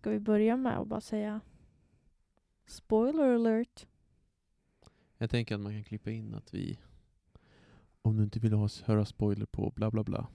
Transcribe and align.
Ska 0.00 0.10
vi 0.10 0.20
börja 0.20 0.56
med 0.56 0.78
att 0.78 0.88
bara 0.88 1.00
säga 1.00 1.40
spoiler 2.66 3.34
alert? 3.34 3.86
Jag 5.18 5.30
tänker 5.30 5.54
att 5.54 5.60
man 5.60 5.72
kan 5.72 5.84
klippa 5.84 6.10
in 6.10 6.34
att 6.34 6.54
vi, 6.54 6.78
om 8.02 8.16
du 8.16 8.22
inte 8.24 8.38
vill 8.38 8.52
ha, 8.52 8.68
höra 8.84 9.04
spoiler 9.04 9.46
på 9.46 9.72
bla 9.76 9.90
bla 9.90 10.04
bla, 10.04 10.26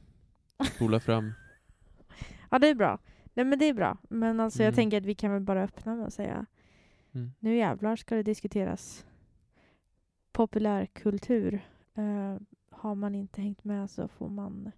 spola 0.75 0.99
fram. 0.99 1.31
Ja, 2.51 2.59
det 2.59 2.67
är 2.67 2.75
bra. 2.75 2.99
Nej, 3.33 3.45
men 3.45 3.59
det 3.59 3.65
är 3.65 3.73
bra. 3.73 3.97
Men 4.09 4.39
alltså 4.39 4.59
jag 4.63 4.67
Mm. 4.67 4.75
tänker 4.75 4.97
att 4.97 5.05
vi 5.05 5.15
kan 5.15 5.31
väl 5.31 5.41
bara 5.41 5.63
öppna 5.63 5.95
med 5.95 6.07
att 6.07 6.13
säga 6.13 6.45
Mm. 7.11 7.31
nu 7.39 7.55
jävlar 7.57 7.95
ska 7.95 8.15
det 8.15 8.23
diskuteras 8.23 9.05
populärkultur. 10.31 11.53
Eh, 11.95 12.37
har 12.69 12.95
man 12.95 13.15
inte 13.15 13.41
hängt 13.41 13.63
med 13.63 13.89
så 13.89 14.07
får 14.07 14.29
man 14.29 14.71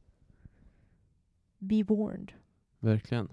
be 1.57 1.83
warned. 1.83 2.31
Verkligen. 2.79 3.29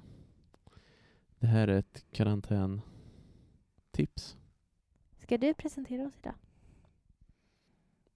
Det 1.45 1.49
här 1.49 1.69
är 1.69 1.79
ett 1.79 2.05
karantäntips. 2.13 4.37
Ska 5.19 5.39
du 5.39 5.55
presentera 5.55 6.07
oss 6.07 6.19
idag? 6.19 6.35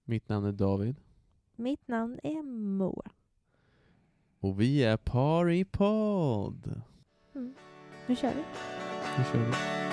Mitt 0.03 0.29
namn 0.29 0.45
är 0.45 0.51
David 0.51 0.95
Mitt 1.55 1.87
namn 1.87 2.19
är 2.23 2.43
Moa. 2.43 3.11
och 4.39 4.61
vi 4.61 4.83
är 4.83 4.97
Paripod. 4.97 6.81
Mm. 7.35 7.53
Nu 8.07 8.15
kör 8.15 8.33
vi. 8.33 8.43
Nu 9.17 9.23
kör 9.23 9.45
vi. 9.45 9.88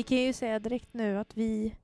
Vi 0.00 0.04
kan 0.04 0.18
ju 0.18 0.32
säga 0.32 0.58
direkt 0.58 0.94
nu 0.94 1.18
att 1.18 1.36
vi 1.36 1.76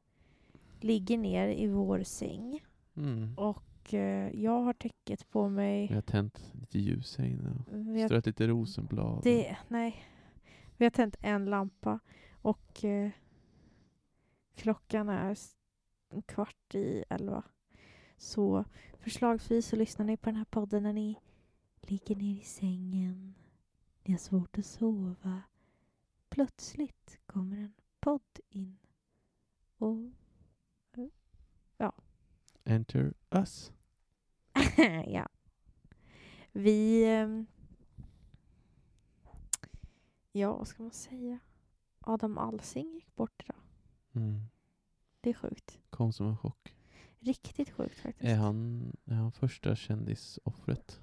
ligger 0.81 1.19
ner 1.19 1.49
i 1.49 1.67
vår 1.67 2.03
säng 2.03 2.61
Mm. 2.95 3.35
och 3.39 3.95
eh, 3.95 4.31
jag 4.43 4.63
har 4.63 4.73
täcket 4.73 5.31
på 5.31 5.49
mig. 5.49 5.87
Vi 5.89 5.95
har 5.95 6.03
tänt 6.03 6.51
lite 6.55 6.79
ljus 6.79 7.17
här 7.19 7.25
inne 7.25 7.65
Vi 7.69 8.01
har, 8.01 8.09
strött 8.09 8.27
lite 8.27 8.47
rosenblad. 8.47 9.21
det, 9.23 9.57
nej, 9.69 10.05
vi 10.77 10.85
har 10.85 10.91
tänt 10.91 11.17
en 11.21 11.45
lampa 11.45 11.99
och 12.43 12.85
eh, 12.85 13.11
klockan 14.55 15.09
är 15.09 15.37
kvart 16.27 16.75
i 16.75 17.05
elva. 17.09 17.43
Så 18.17 18.65
förslagsvis 18.99 19.67
så 19.67 19.77
lyssnar 19.77 20.07
ni 20.07 20.17
på 20.17 20.31
den 20.31 20.37
här 20.37 20.45
podden 20.45 20.83
när 20.83 20.93
ni 20.93 21.19
ligger 21.81 22.17
ner 22.17 22.37
i 22.41 22.45
sängen. 22.45 23.35
Ni 24.05 24.13
har 24.13 24.19
svårt 24.19 24.59
att 24.59 24.67
sova. 24.67 25.43
Plötsligt 26.29 27.19
kommer 27.27 27.57
en 27.57 27.73
podd 28.07 28.41
in. 28.49 28.79
Och 29.79 29.97
Enter 32.69 33.15
us. 33.31 33.73
ja. 35.07 35.29
Vi... 36.53 37.05
ehm, 37.05 37.47
Ja, 40.33 40.57
vad 40.57 40.69
ska 40.69 40.83
man 40.83 40.93
säga? 40.93 41.39
Adam 42.01 42.39
Alsing 42.39 42.95
gick 42.95 43.17
bort 43.17 43.43
idag. 43.45 43.57
Mm. 44.15 44.41
Det 45.21 45.31
är 45.31 45.35
sjukt. 45.35 45.79
Kom 45.91 46.13
som 46.13 46.27
en 46.27 46.37
chock. 46.37 46.75
Riktigt 47.19 47.71
sjukt 47.71 47.99
faktiskt. 48.01 48.25
Är 48.25 48.37
han, 48.37 48.93
är 49.05 49.15
han 49.15 49.33
första 49.33 49.77
kändisoffret? 49.77 51.01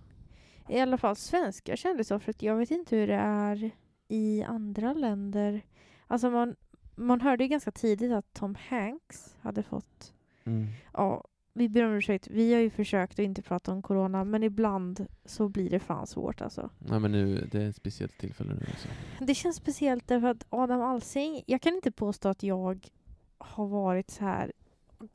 I 0.69 0.79
alla 0.79 0.97
fall 0.97 1.15
svenska 1.15 1.75
kändisoffret. 1.75 2.41
Jag 2.41 2.55
vet 2.55 2.71
inte 2.71 2.95
hur 2.95 3.07
det 3.07 3.15
är 3.15 3.71
i 4.07 4.43
andra 4.43 4.93
länder. 4.93 5.65
Alltså 6.07 6.29
man, 6.29 6.55
man 6.95 7.21
hörde 7.21 7.43
ju 7.43 7.47
ganska 7.47 7.71
tidigt 7.71 8.11
att 8.11 8.33
Tom 8.33 8.55
Hanks 8.69 9.35
hade 9.41 9.63
fått... 9.63 10.13
Mm. 10.43 10.67
Ja, 10.93 11.23
vi 11.53 11.69
ber 11.69 11.85
om 11.85 11.91
ursäkt. 11.91 12.27
Vi 12.27 12.53
har 12.53 12.61
ju 12.61 12.69
försökt 12.69 13.13
att 13.13 13.19
inte 13.19 13.41
prata 13.41 13.71
om 13.71 13.81
corona, 13.81 14.23
men 14.23 14.43
ibland 14.43 15.07
så 15.25 15.49
blir 15.49 15.69
det 15.69 15.79
fan 15.79 16.07
svårt 16.07 16.41
alltså. 16.41 16.69
Nej 16.77 16.99
men 16.99 17.11
nu, 17.11 17.49
det 17.51 17.63
är 17.63 17.69
ett 17.69 17.75
speciellt 17.75 18.17
tillfälle 18.17 18.53
nu 18.53 18.65
alltså. 18.67 18.87
Det 19.19 19.35
känns 19.35 19.55
speciellt 19.55 20.07
därför 20.07 20.27
att 20.27 20.45
Adam 20.49 20.81
Alsing, 20.81 21.43
jag 21.47 21.61
kan 21.61 21.73
inte 21.75 21.91
påstå 21.91 22.29
att 22.29 22.43
jag 22.43 22.89
har 23.37 23.67
varit 23.67 24.11
så 24.11 24.23
här 24.23 24.51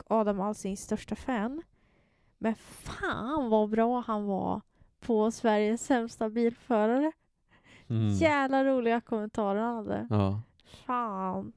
Adam 0.07 0.41
Alsings 0.41 0.81
största 0.81 1.15
fan. 1.15 1.61
Men 2.37 2.55
fan 2.55 3.49
vad 3.49 3.69
bra 3.69 4.03
han 4.07 4.25
var 4.25 4.61
på 4.99 5.31
Sveriges 5.31 5.85
sämsta 5.85 6.29
bilförare. 6.29 7.11
Mm. 7.87 8.09
Jävla 8.09 8.63
roliga 8.63 9.01
kommentarer 9.01 9.61
han 9.61 9.75
hade. 9.75 10.07
Ja. 10.09 10.41
Fan. 10.69 11.53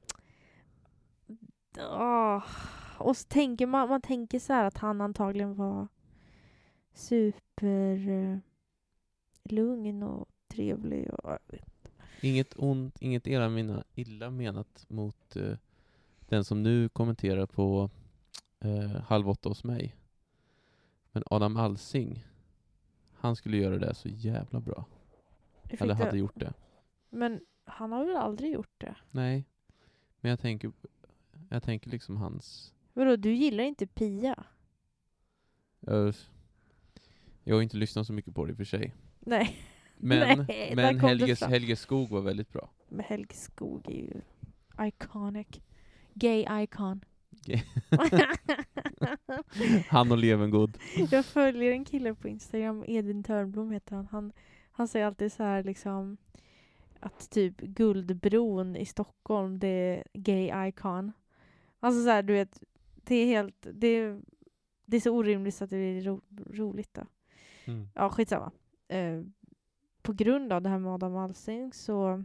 Åh. 1.77 2.43
Och 2.97 3.17
så 3.17 3.27
tänker 3.27 3.67
man, 3.67 3.89
man 3.89 4.01
tänker 4.01 4.39
så 4.39 4.53
här 4.53 4.65
att 4.65 4.77
han 4.77 5.01
antagligen 5.01 5.55
var 5.55 5.87
super 6.93 8.09
eh, 8.09 8.37
lugn 9.43 10.03
och 10.03 10.29
trevlig. 10.47 11.09
Och, 11.09 11.37
Inget 12.21 12.53
ont, 12.57 13.01
inget 13.01 13.27
illa, 13.27 13.49
mina, 13.49 13.83
illa 13.95 14.29
menat 14.29 14.85
mot 14.87 15.35
eh, 15.35 15.57
den 16.19 16.43
som 16.43 16.63
nu 16.63 16.89
kommenterar 16.89 17.45
på 17.45 17.89
eh, 18.59 19.01
Halv 19.01 19.29
åtta 19.29 19.49
hos 19.49 19.63
mig. 19.63 19.95
Men 21.11 21.23
Adam 21.25 21.57
Alsing, 21.57 22.25
han 23.13 23.35
skulle 23.35 23.57
göra 23.57 23.77
det 23.77 23.93
så 23.93 24.09
jävla 24.09 24.59
bra. 24.59 24.85
Eller 25.69 25.93
hade 25.93 26.17
gjort 26.17 26.39
det. 26.39 26.53
Men 27.09 27.41
han 27.65 27.91
har 27.91 28.05
väl 28.05 28.15
aldrig 28.15 28.53
gjort 28.53 28.73
det? 28.77 28.95
Nej, 29.11 29.45
men 30.21 30.29
jag 30.29 30.39
tänker, 30.39 30.71
jag 31.49 31.63
tänker 31.63 31.89
liksom 31.89 32.17
hans... 32.17 32.73
Vadå, 32.93 33.15
du 33.15 33.33
gillar 33.33 33.63
inte 33.63 33.87
Pia? 33.87 34.43
Jag, 35.79 36.15
jag 37.43 37.55
har 37.55 37.61
inte 37.61 37.77
lyssnat 37.77 38.07
så 38.07 38.13
mycket 38.13 38.35
på 38.35 38.45
det 38.45 38.51
i 38.51 38.53
och 38.53 38.57
för 38.57 38.63
sig. 38.65 38.93
Nej, 39.19 39.57
Men, 39.97 40.45
Nej, 40.47 40.73
men 40.75 40.99
Helge. 40.99 41.35
Helge 41.45 41.75
Skog 41.75 42.09
var 42.09 42.21
väldigt 42.21 42.51
bra. 42.53 42.69
men 42.89 43.05
Helge 43.05 43.33
Skog 43.33 43.87
är 43.91 44.01
ju 44.01 44.21
iconic. 44.87 45.47
Gay 46.13 46.63
icon. 46.63 47.05
Gay. 47.29 47.61
Han 49.89 50.11
och 50.11 50.17
Levengood. 50.17 50.77
Jag 51.11 51.25
följer 51.25 51.71
en 51.71 51.85
kille 51.85 52.15
på 52.15 52.27
Instagram, 52.27 52.83
Edvin 52.87 53.23
Törnblom 53.23 53.71
heter 53.71 53.95
han. 53.95 54.07
Han, 54.11 54.31
han 54.71 54.87
säger 54.87 55.05
alltid 55.05 55.33
så 55.33 55.43
här 55.43 55.63
liksom 55.63 56.17
att 57.03 57.29
typ 57.29 57.57
Guldbron 57.57 58.75
i 58.75 58.85
Stockholm, 58.85 59.59
det 59.59 59.67
är 59.67 60.03
gay 60.13 60.67
icon. 60.69 61.11
Alltså 61.79 62.03
så 62.03 62.09
här, 62.09 62.23
du 62.23 62.33
vet, 62.33 62.63
det 62.95 63.15
är 63.15 63.25
helt, 63.25 63.67
det 63.73 63.87
är, 63.87 64.21
det 64.85 64.97
är 64.97 65.01
så 65.01 65.11
orimligt 65.11 65.55
så 65.55 65.63
att 65.63 65.69
det 65.69 65.77
är 65.77 66.01
ro, 66.01 66.21
roligt 66.29 66.93
då. 66.93 67.01
Mm. 67.65 67.87
Ja, 67.95 68.09
skitsamma. 68.09 68.51
Eh, 68.87 69.21
på 70.01 70.13
grund 70.13 70.53
av 70.53 70.61
det 70.61 70.69
här 70.69 70.79
med 70.79 70.93
Adam 70.93 71.15
Alsing 71.15 71.73
så 71.73 72.23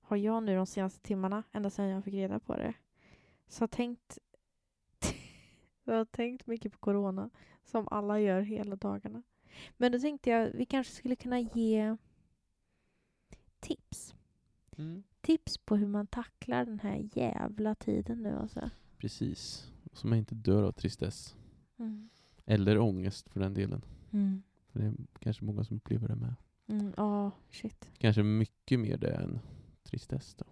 har 0.00 0.16
jag 0.16 0.42
nu 0.42 0.56
de 0.56 0.66
senaste 0.66 1.00
timmarna, 1.00 1.42
ända 1.52 1.70
sedan 1.70 1.88
jag 1.88 2.04
fick 2.04 2.14
reda 2.14 2.38
på 2.38 2.56
det, 2.56 2.74
så 3.48 3.62
har 3.62 3.68
tänkt 3.68 4.18
jag 5.84 5.94
har 5.94 6.04
tänkt 6.04 6.46
mycket 6.46 6.72
på 6.72 6.78
corona, 6.78 7.30
som 7.64 7.88
alla 7.90 8.20
gör 8.20 8.40
hela 8.40 8.76
dagarna. 8.76 9.22
Men 9.76 9.92
då 9.92 9.98
tänkte 9.98 10.30
jag 10.30 10.50
vi 10.50 10.64
kanske 10.64 10.92
skulle 10.92 11.16
kunna 11.16 11.40
ge 11.40 11.96
tips. 13.60 14.14
Mm. 14.76 15.02
Tips 15.20 15.58
på 15.58 15.76
hur 15.76 15.86
man 15.86 16.06
tacklar 16.06 16.64
den 16.64 16.80
här 16.80 17.08
jävla 17.14 17.74
tiden 17.74 18.22
nu 18.22 18.36
alltså. 18.36 18.70
Precis. 18.98 19.70
Så 19.92 20.06
man 20.06 20.18
inte 20.18 20.34
dör 20.34 20.62
av 20.62 20.72
tristess. 20.72 21.36
Mm. 21.78 22.08
Eller 22.46 22.78
ångest 22.78 23.28
för 23.30 23.40
den 23.40 23.54
delen. 23.54 23.84
Mm. 24.10 24.42
För 24.68 24.80
det 24.80 24.86
är 24.86 24.94
kanske 25.18 25.44
många 25.44 25.64
som 25.64 25.76
upplever 25.76 26.08
det 26.08 26.16
med. 26.16 26.34
Mm. 26.66 26.92
Ja, 26.96 27.30
shit. 27.50 27.90
Kanske 27.98 28.22
mycket 28.22 28.80
mer 28.80 28.96
det 28.96 29.14
än 29.14 29.38
tristess 29.82 30.34
då. 30.34 30.44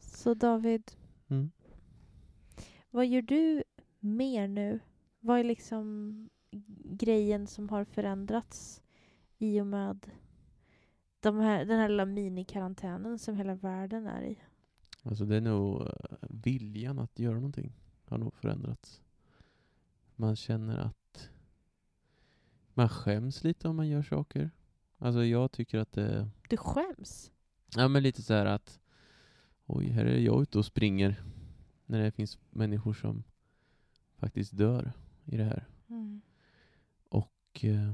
Så 0.00 0.34
David, 0.34 0.92
Mm. 1.30 1.50
Vad 2.90 3.06
gör 3.06 3.22
du 3.22 3.62
mer 3.98 4.48
nu? 4.48 4.80
Vad 5.20 5.40
är 5.40 5.44
liksom 5.44 6.28
grejen 6.84 7.46
som 7.46 7.68
har 7.68 7.84
förändrats 7.84 8.82
i 9.38 9.60
och 9.60 9.66
med 9.66 10.10
de 11.20 11.40
här, 11.40 11.64
den 11.64 11.78
här 11.78 11.88
lilla 11.88 12.04
minikarantänen 12.04 13.18
som 13.18 13.36
hela 13.36 13.54
världen 13.54 14.06
är 14.06 14.22
i? 14.22 14.38
Alltså 15.02 15.24
det 15.24 15.36
är 15.36 15.40
nog 15.40 15.82
eh, 15.82 15.88
viljan 16.20 16.98
att 16.98 17.18
göra 17.18 17.34
någonting 17.34 17.72
har 18.04 18.18
nog 18.18 18.34
förändrats. 18.34 19.02
Man 20.16 20.36
känner 20.36 20.78
att 20.78 21.30
man 22.74 22.88
skäms 22.88 23.44
lite 23.44 23.68
om 23.68 23.76
man 23.76 23.88
gör 23.88 24.02
saker. 24.02 24.50
Alltså 24.98 25.24
jag 25.24 25.52
tycker 25.52 25.78
att 25.78 25.92
det 25.92 26.28
Du 26.48 26.56
skäms? 26.56 27.32
Ja 27.76 27.88
men 27.88 28.02
lite 28.02 28.22
så 28.22 28.34
här 28.34 28.46
att 28.46 28.80
Oj, 29.66 29.86
här 29.86 30.04
är 30.04 30.18
jag 30.18 30.42
ute 30.42 30.58
och 30.58 30.64
springer 30.64 31.22
när 31.86 32.02
det 32.02 32.12
finns 32.12 32.38
människor 32.50 32.94
som 32.94 33.24
faktiskt 34.16 34.56
dör 34.56 34.92
i 35.24 35.36
det 35.36 35.44
här. 35.44 35.68
Mm. 35.88 36.20
Och, 37.08 37.64
eh, 37.64 37.92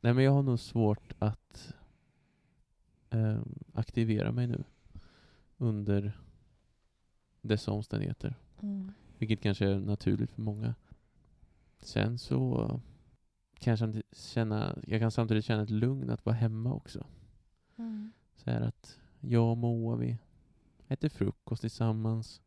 nej 0.00 0.14
men 0.14 0.24
jag 0.24 0.32
har 0.32 0.42
nog 0.42 0.60
svårt 0.60 1.12
att 1.18 1.74
eh, 3.12 3.40
aktivera 3.74 4.32
mig 4.32 4.46
nu 4.46 4.64
under 5.56 6.18
dessa 7.40 7.72
omständigheter. 7.72 8.34
Mm. 8.62 8.92
Vilket 9.18 9.40
kanske 9.40 9.66
är 9.66 9.80
naturligt 9.80 10.30
för 10.30 10.42
många. 10.42 10.74
Sen 11.80 12.18
så 12.18 12.80
kan 13.58 13.76
jag, 13.76 14.02
känna, 14.12 14.78
jag 14.86 15.00
kan 15.00 15.10
samtidigt 15.10 15.44
känna 15.44 15.62
ett 15.62 15.70
lugn 15.70 16.10
att 16.10 16.26
vara 16.26 16.36
hemma 16.36 16.74
också. 16.74 17.06
Mm. 17.76 18.12
Så 18.34 18.50
här 18.50 18.60
att 18.60 18.98
jag 19.20 19.50
och 19.50 19.58
Moa, 19.58 19.96
vi 19.96 20.18
äter 20.88 21.08
frukost 21.08 21.60
tillsammans. 21.60 22.40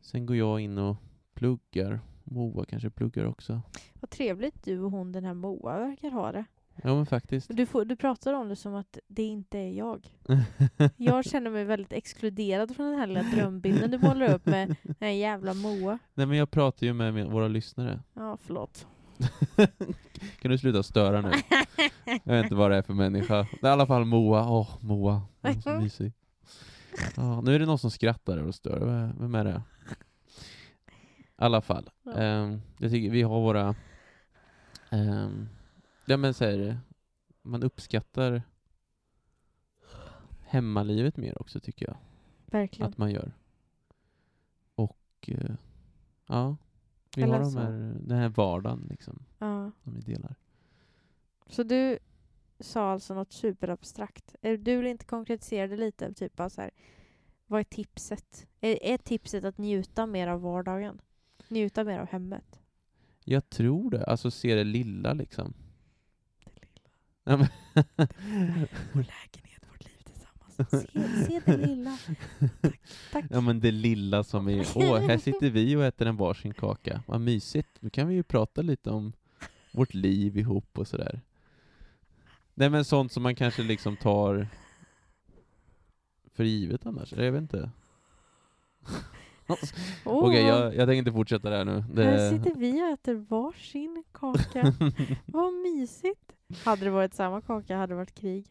Sen 0.00 0.26
går 0.26 0.36
jag 0.36 0.60
in 0.60 0.78
och 0.78 0.96
pluggar. 1.34 2.00
Moa 2.24 2.64
kanske 2.64 2.90
pluggar 2.90 3.24
också. 3.24 3.62
Vad 4.00 4.10
trevligt 4.10 4.64
du 4.64 4.80
och 4.80 4.90
hon, 4.90 5.12
den 5.12 5.24
här 5.24 5.34
Moa, 5.34 5.78
verkar 5.78 6.10
ha 6.10 6.32
det. 6.32 6.44
Ja 6.82 6.94
men 6.94 7.06
faktiskt. 7.06 7.50
Du, 7.56 7.66
får, 7.66 7.84
du 7.84 7.96
pratar 7.96 8.32
om 8.32 8.48
det 8.48 8.56
som 8.56 8.74
att 8.74 8.98
det 9.08 9.22
inte 9.22 9.58
är 9.58 9.72
jag. 9.72 10.06
Jag 10.96 11.24
känner 11.24 11.50
mig 11.50 11.64
väldigt 11.64 11.92
exkluderad 11.92 12.76
från 12.76 12.90
den 12.90 12.98
här 12.98 13.06
lilla 13.06 13.22
drömbilden 13.22 13.90
du 13.90 13.98
målar 13.98 14.34
upp 14.34 14.46
med 14.46 14.76
den 14.82 14.94
här 15.00 15.08
jävla 15.08 15.54
Moa. 15.54 15.98
Nej 16.14 16.26
men 16.26 16.38
jag 16.38 16.50
pratar 16.50 16.86
ju 16.86 16.92
med 16.92 17.26
våra 17.26 17.48
lyssnare. 17.48 18.00
Ja, 18.14 18.38
förlåt. 18.42 18.86
kan 20.40 20.50
du 20.50 20.58
sluta 20.58 20.82
störa 20.82 21.20
nu? 21.20 21.30
Jag 22.24 22.34
vet 22.34 22.44
inte 22.44 22.54
vad 22.54 22.70
det 22.70 22.76
är 22.76 22.82
för 22.82 22.94
människa. 22.94 23.46
Det 23.60 23.66
är 23.66 23.70
i 23.70 23.72
alla 23.72 23.86
fall 23.86 24.04
Moa. 24.04 24.50
Åh, 24.50 24.68
Moa. 24.80 25.22
Hon 25.42 25.50
är 25.50 25.60
så 25.60 25.70
mysig. 25.80 26.12
Nu 27.42 27.54
är 27.54 27.58
det 27.58 27.66
någon 27.66 27.78
som 27.78 27.90
skrattar 27.90 28.38
och 28.38 28.54
stör. 28.54 29.12
Vem- 29.18 29.34
är 29.34 29.44
det? 29.44 29.62
I 31.20 31.22
alla 31.36 31.60
fall. 31.60 31.90
Ja. 32.02 32.12
Ehm, 32.12 32.62
jag 32.78 32.90
tycker 32.90 33.10
vi 33.10 33.22
har 33.22 33.40
våra... 33.40 33.74
Um, 34.90 35.48
ja 36.06 36.16
men 36.16 36.34
så 36.34 36.44
här, 36.44 36.78
man 37.42 37.62
uppskattar 37.62 38.42
hemmalivet 40.40 41.16
mer 41.16 41.40
också 41.40 41.60
tycker 41.60 41.86
jag. 41.86 41.96
Verkligen. 42.46 42.90
Att 42.90 42.98
man 42.98 43.10
gör. 43.12 43.32
Och 44.74 44.98
eh, 45.28 45.54
ja, 46.26 46.56
vi 47.16 47.22
Eller 47.22 47.32
har 47.32 47.40
de 47.40 47.50
så. 47.50 47.58
här, 47.58 47.70
den 48.00 48.18
här 48.18 48.28
vardagen 48.28 48.86
liksom, 48.90 49.22
Ja. 49.38 49.70
som 49.84 49.94
vi 49.94 50.00
delar. 50.00 50.34
Så 51.46 51.62
du 51.62 51.98
sa 52.60 52.92
alltså 52.92 53.14
något 53.14 53.32
superabstrakt. 53.32 54.34
Eh, 54.42 54.58
Du 54.58 54.76
vill 54.76 54.86
inte 54.86 55.04
konkretisera 55.04 55.66
det 55.68 55.76
lite? 55.76 56.12
Typ 56.14 56.36
bara 56.36 56.50
så 56.50 56.60
här, 56.60 56.70
vad 57.46 57.60
är 57.60 57.64
tipset? 57.64 58.46
Är, 58.60 58.82
är 58.82 58.98
tipset 58.98 59.44
att 59.44 59.58
njuta 59.58 60.06
mer 60.06 60.26
av 60.28 60.40
vardagen? 60.40 61.00
Njuta 61.48 61.84
mer 61.84 61.98
av 61.98 62.06
hemmet? 62.06 62.60
Jag 63.24 63.50
tror 63.50 63.90
det, 63.90 64.04
alltså 64.06 64.30
se 64.30 64.54
det 64.54 64.64
lilla 64.64 65.12
liksom. 65.12 65.54
Det 66.44 66.50
lilla. 66.54 66.90
Ja, 66.90 66.90
men 67.00 67.12
Vår 67.24 69.02
lägenhet, 69.02 69.62
vårt 69.70 69.84
liv 69.84 69.98
tillsammans. 70.04 70.70
Se, 70.70 71.24
se 71.26 71.40
det 71.44 71.66
lilla. 71.66 71.98
Tack. 72.62 72.80
tack. 73.12 73.24
Ja 73.30 73.40
men 73.40 73.60
det 73.60 73.70
lilla 73.70 74.24
som 74.24 74.48
är, 74.48 74.66
åh 74.74 74.98
här 74.98 75.18
sitter 75.18 75.50
vi 75.50 75.76
och 75.76 75.84
äter 75.84 76.06
en 76.06 76.16
varsin 76.16 76.54
kaka, 76.54 77.02
vad 77.06 77.20
mysigt, 77.20 77.68
då 77.80 77.90
kan 77.90 78.08
vi 78.08 78.14
ju 78.14 78.22
prata 78.22 78.62
lite 78.62 78.90
om 78.90 79.12
vårt 79.72 79.94
liv 79.94 80.38
ihop 80.38 80.78
och 80.78 80.88
sådär. 80.88 81.20
Nej 82.54 82.70
men 82.70 82.84
sånt 82.84 83.12
som 83.12 83.22
man 83.22 83.34
kanske 83.34 83.62
liksom 83.62 83.96
tar 83.96 84.48
för 86.34 86.44
givet 86.44 86.86
annars, 86.86 87.12
jag 87.12 87.32
vet 87.32 87.42
inte. 87.42 87.70
Åh, 89.46 89.58
Okej, 90.04 90.42
jag, 90.42 90.74
jag 90.74 90.88
tänker 90.88 90.92
inte 90.94 91.12
fortsätta 91.12 91.50
där 91.50 91.64
nu. 91.64 91.84
Det... 91.92 92.04
Här 92.04 92.30
sitter 92.30 92.54
vi 92.54 92.82
och 92.82 92.88
äter 92.88 93.14
varsin 93.14 94.04
kaka. 94.12 94.72
Vad 95.26 95.52
mysigt. 95.52 96.33
Hade 96.64 96.84
det 96.84 96.90
varit 96.90 97.14
samma 97.14 97.40
kaka 97.40 97.76
hade 97.76 97.92
det 97.92 97.96
varit 97.96 98.14
krig. 98.14 98.46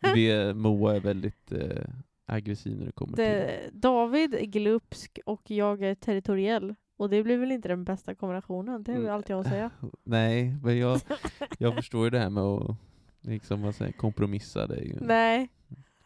vi, 0.14 0.54
Moa 0.54 0.96
är 0.96 1.00
väldigt 1.00 1.52
eh, 1.52 1.84
aggressiv 2.26 2.78
när 2.78 2.86
det 2.86 2.92
kommer 2.92 3.16
till... 3.16 3.24
Det, 3.24 3.70
David 3.72 4.34
är 4.34 4.44
glupsk 4.44 5.18
och 5.26 5.50
jag 5.50 5.82
är 5.82 5.94
territoriell. 5.94 6.74
Och 6.96 7.10
det 7.10 7.22
blir 7.22 7.38
väl 7.38 7.52
inte 7.52 7.68
den 7.68 7.84
bästa 7.84 8.14
kombinationen, 8.14 8.82
det 8.82 8.92
är 8.92 8.96
väl 8.96 9.04
Mm. 9.04 9.14
allt 9.14 9.28
jag 9.28 9.36
har 9.36 9.44
att 9.44 9.50
säga. 9.50 9.70
Nej, 10.04 10.56
men 10.62 10.78
jag, 10.78 11.00
jag 11.58 11.74
förstår 11.74 12.04
ju 12.04 12.10
det 12.10 12.18
här 12.18 12.30
med 12.30 12.42
att 12.42 12.76
liksom, 13.20 13.62
vad 13.62 13.74
säger, 13.74 13.92
kompromissa. 13.92 14.66
Det 14.66 14.80
ju... 14.80 14.96
Nej, 15.00 15.48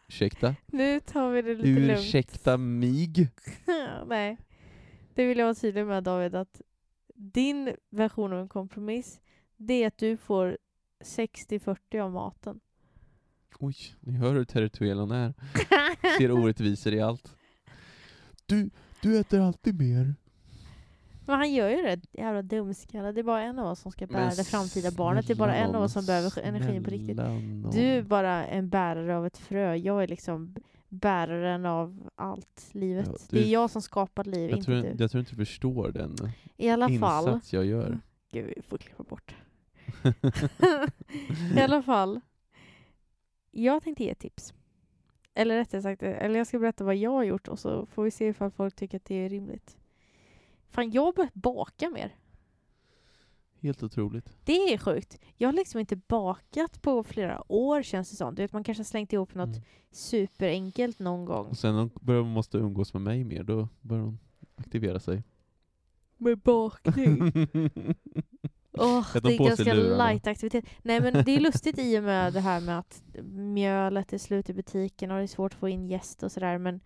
Ursäkta? 0.07 0.55
nu 0.65 0.99
tar 0.99 1.29
vi 1.31 1.41
det 1.41 1.55
lite 1.55 1.69
lugnt. 1.69 1.99
Ursäkta 1.99 2.57
mig? 2.57 3.29
Nej. 4.07 4.37
Det 5.15 5.25
vill 5.25 5.37
jag 5.37 5.45
vara 5.45 5.55
tydlig 5.55 5.85
med 5.85 6.03
David, 6.03 6.35
att 6.35 6.61
din 7.15 7.75
version 7.89 8.33
av 8.33 8.39
en 8.39 8.47
kompromiss, 8.49 9.19
det 9.67 9.83
är 9.83 9.87
att 9.87 9.97
du 9.97 10.17
får 10.17 10.57
60-40 11.03 11.99
av 12.01 12.11
maten. 12.11 12.59
Oj, 13.59 13.75
ni 13.99 14.13
hör 14.13 14.33
hur 14.33 14.43
territoriell 14.43 14.99
hon 14.99 15.11
är. 15.11 15.33
Ser 16.17 16.31
orättvisor 16.31 16.93
i 16.93 17.01
allt. 17.01 17.35
Du, 18.45 18.69
du 19.01 19.19
äter 19.19 19.39
alltid 19.39 19.79
mer. 19.79 20.15
Men 21.25 21.35
han 21.35 21.53
gör 21.53 21.69
ju 21.69 21.81
det, 21.81 21.99
jävla 22.11 22.41
dumskalle. 22.41 23.11
Det 23.11 23.21
är 23.21 23.23
bara 23.23 23.41
en 23.43 23.59
av 23.59 23.67
oss 23.71 23.79
som 23.79 23.91
ska 23.91 24.07
bära 24.07 24.29
det 24.29 24.43
framtida 24.43 24.91
barnet. 24.91 25.27
Det 25.27 25.33
är 25.33 25.37
bara 25.37 25.55
en 25.55 25.75
av 25.75 25.83
oss 25.83 25.93
som 25.93 26.05
behöver 26.05 26.39
energin 26.41 26.83
på 26.83 26.89
riktigt. 26.89 27.17
Du 27.71 27.81
är 27.81 28.01
bara 28.01 28.45
en 28.47 28.69
bärare 28.69 29.17
av 29.17 29.25
ett 29.25 29.37
frö. 29.37 29.75
Jag 29.75 30.03
är 30.03 30.07
liksom 30.07 30.55
bäraren 30.89 31.65
av 31.65 32.09
allt 32.15 32.69
livet. 32.71 33.05
Ja, 33.07 33.17
det 33.29 33.37
du- 33.37 33.43
är 33.43 33.47
jag 33.53 33.69
som 33.69 33.81
skapar 33.81 34.23
liv, 34.23 34.49
jag 34.49 34.57
inte 34.59 34.65
tror, 34.65 34.75
du. 34.81 34.95
jag 35.03 35.11
tror 35.11 35.19
inte 35.19 35.31
du 35.31 35.45
förstår 35.45 35.91
den 35.91 36.15
I 36.57 36.69
alla 36.69 36.89
fall. 36.99 37.27
insats 37.27 37.53
jag 37.53 37.65
gör. 37.65 37.99
Gud, 38.31 38.53
vi 38.55 38.61
får 38.61 38.77
klippa 38.77 39.03
bort. 39.03 39.35
I 41.57 41.59
alla 41.61 41.81
fall. 41.83 42.21
Jag 43.51 43.83
tänkte 43.83 44.03
ge 44.03 44.15
tips. 44.15 44.53
Eller 45.33 45.55
rättare 45.55 45.81
sagt, 45.81 46.03
eller 46.03 46.37
jag 46.37 46.47
ska 46.47 46.59
berätta 46.59 46.83
vad 46.83 46.95
jag 46.95 47.11
har 47.11 47.23
gjort 47.23 47.47
och 47.47 47.59
så 47.59 47.85
får 47.85 48.03
vi 48.03 48.11
se 48.11 48.27
ifall 48.27 48.51
folk 48.51 48.75
tycker 48.75 48.97
att 48.97 49.05
det 49.05 49.15
är 49.15 49.29
rimligt. 49.29 49.77
Fan, 50.69 50.91
jag 50.91 51.01
har 51.05 51.13
börjat 51.13 51.33
baka 51.33 51.89
mer. 51.89 52.15
Helt 53.59 53.83
otroligt. 53.83 54.37
Det 54.45 54.73
är 54.73 54.77
sjukt. 54.77 55.19
Jag 55.37 55.47
har 55.47 55.53
liksom 55.53 55.79
inte 55.79 55.95
bakat 55.95 56.81
på 56.81 57.03
flera 57.03 57.51
år 57.51 57.81
känns 57.83 58.09
det 58.09 58.15
som. 58.15 58.35
Du 58.35 58.41
vet, 58.41 58.53
man 58.53 58.63
kanske 58.63 58.79
har 58.79 58.85
slängt 58.85 59.13
ihop 59.13 59.35
något 59.35 59.47
Mm. 59.55 59.61
superenkelt 59.91 60.99
någon 60.99 61.25
gång. 61.25 61.47
Och 61.47 61.57
sen 61.57 61.89
börjar 62.01 62.23
måste 62.23 62.57
umgås 62.57 62.93
med 62.93 63.01
mig 63.01 63.23
mer, 63.23 63.43
då 63.43 63.67
börjar 63.81 64.03
hon 64.03 64.19
aktivera 64.55 64.99
sig. 64.99 65.23
Med 66.17 66.37
bakning. 66.39 67.31
Sätt 69.13 69.23
det 69.23 69.35
är 69.35 69.45
ganska 69.47 69.73
light 69.73 70.27
aktivitet. 70.27 70.65
Nej 70.83 71.01
men 71.01 71.13
det 71.25 71.31
är 71.35 71.39
lustigt 71.39 71.79
i 71.79 71.99
och 71.99 72.03
med 72.03 72.33
det 72.33 72.39
här 72.39 72.61
med 72.61 72.79
att 72.79 73.03
mjölet 73.33 74.13
är 74.13 74.17
slut 74.17 74.49
i 74.49 74.53
butiken 74.53 75.11
och 75.11 75.17
det 75.17 75.23
är 75.23 75.27
svårt 75.27 75.53
att 75.53 75.59
få 75.59 75.69
in 75.69 75.87
jäst 75.87 76.23
och 76.23 76.31
sådär 76.31 76.57
men 76.57 76.79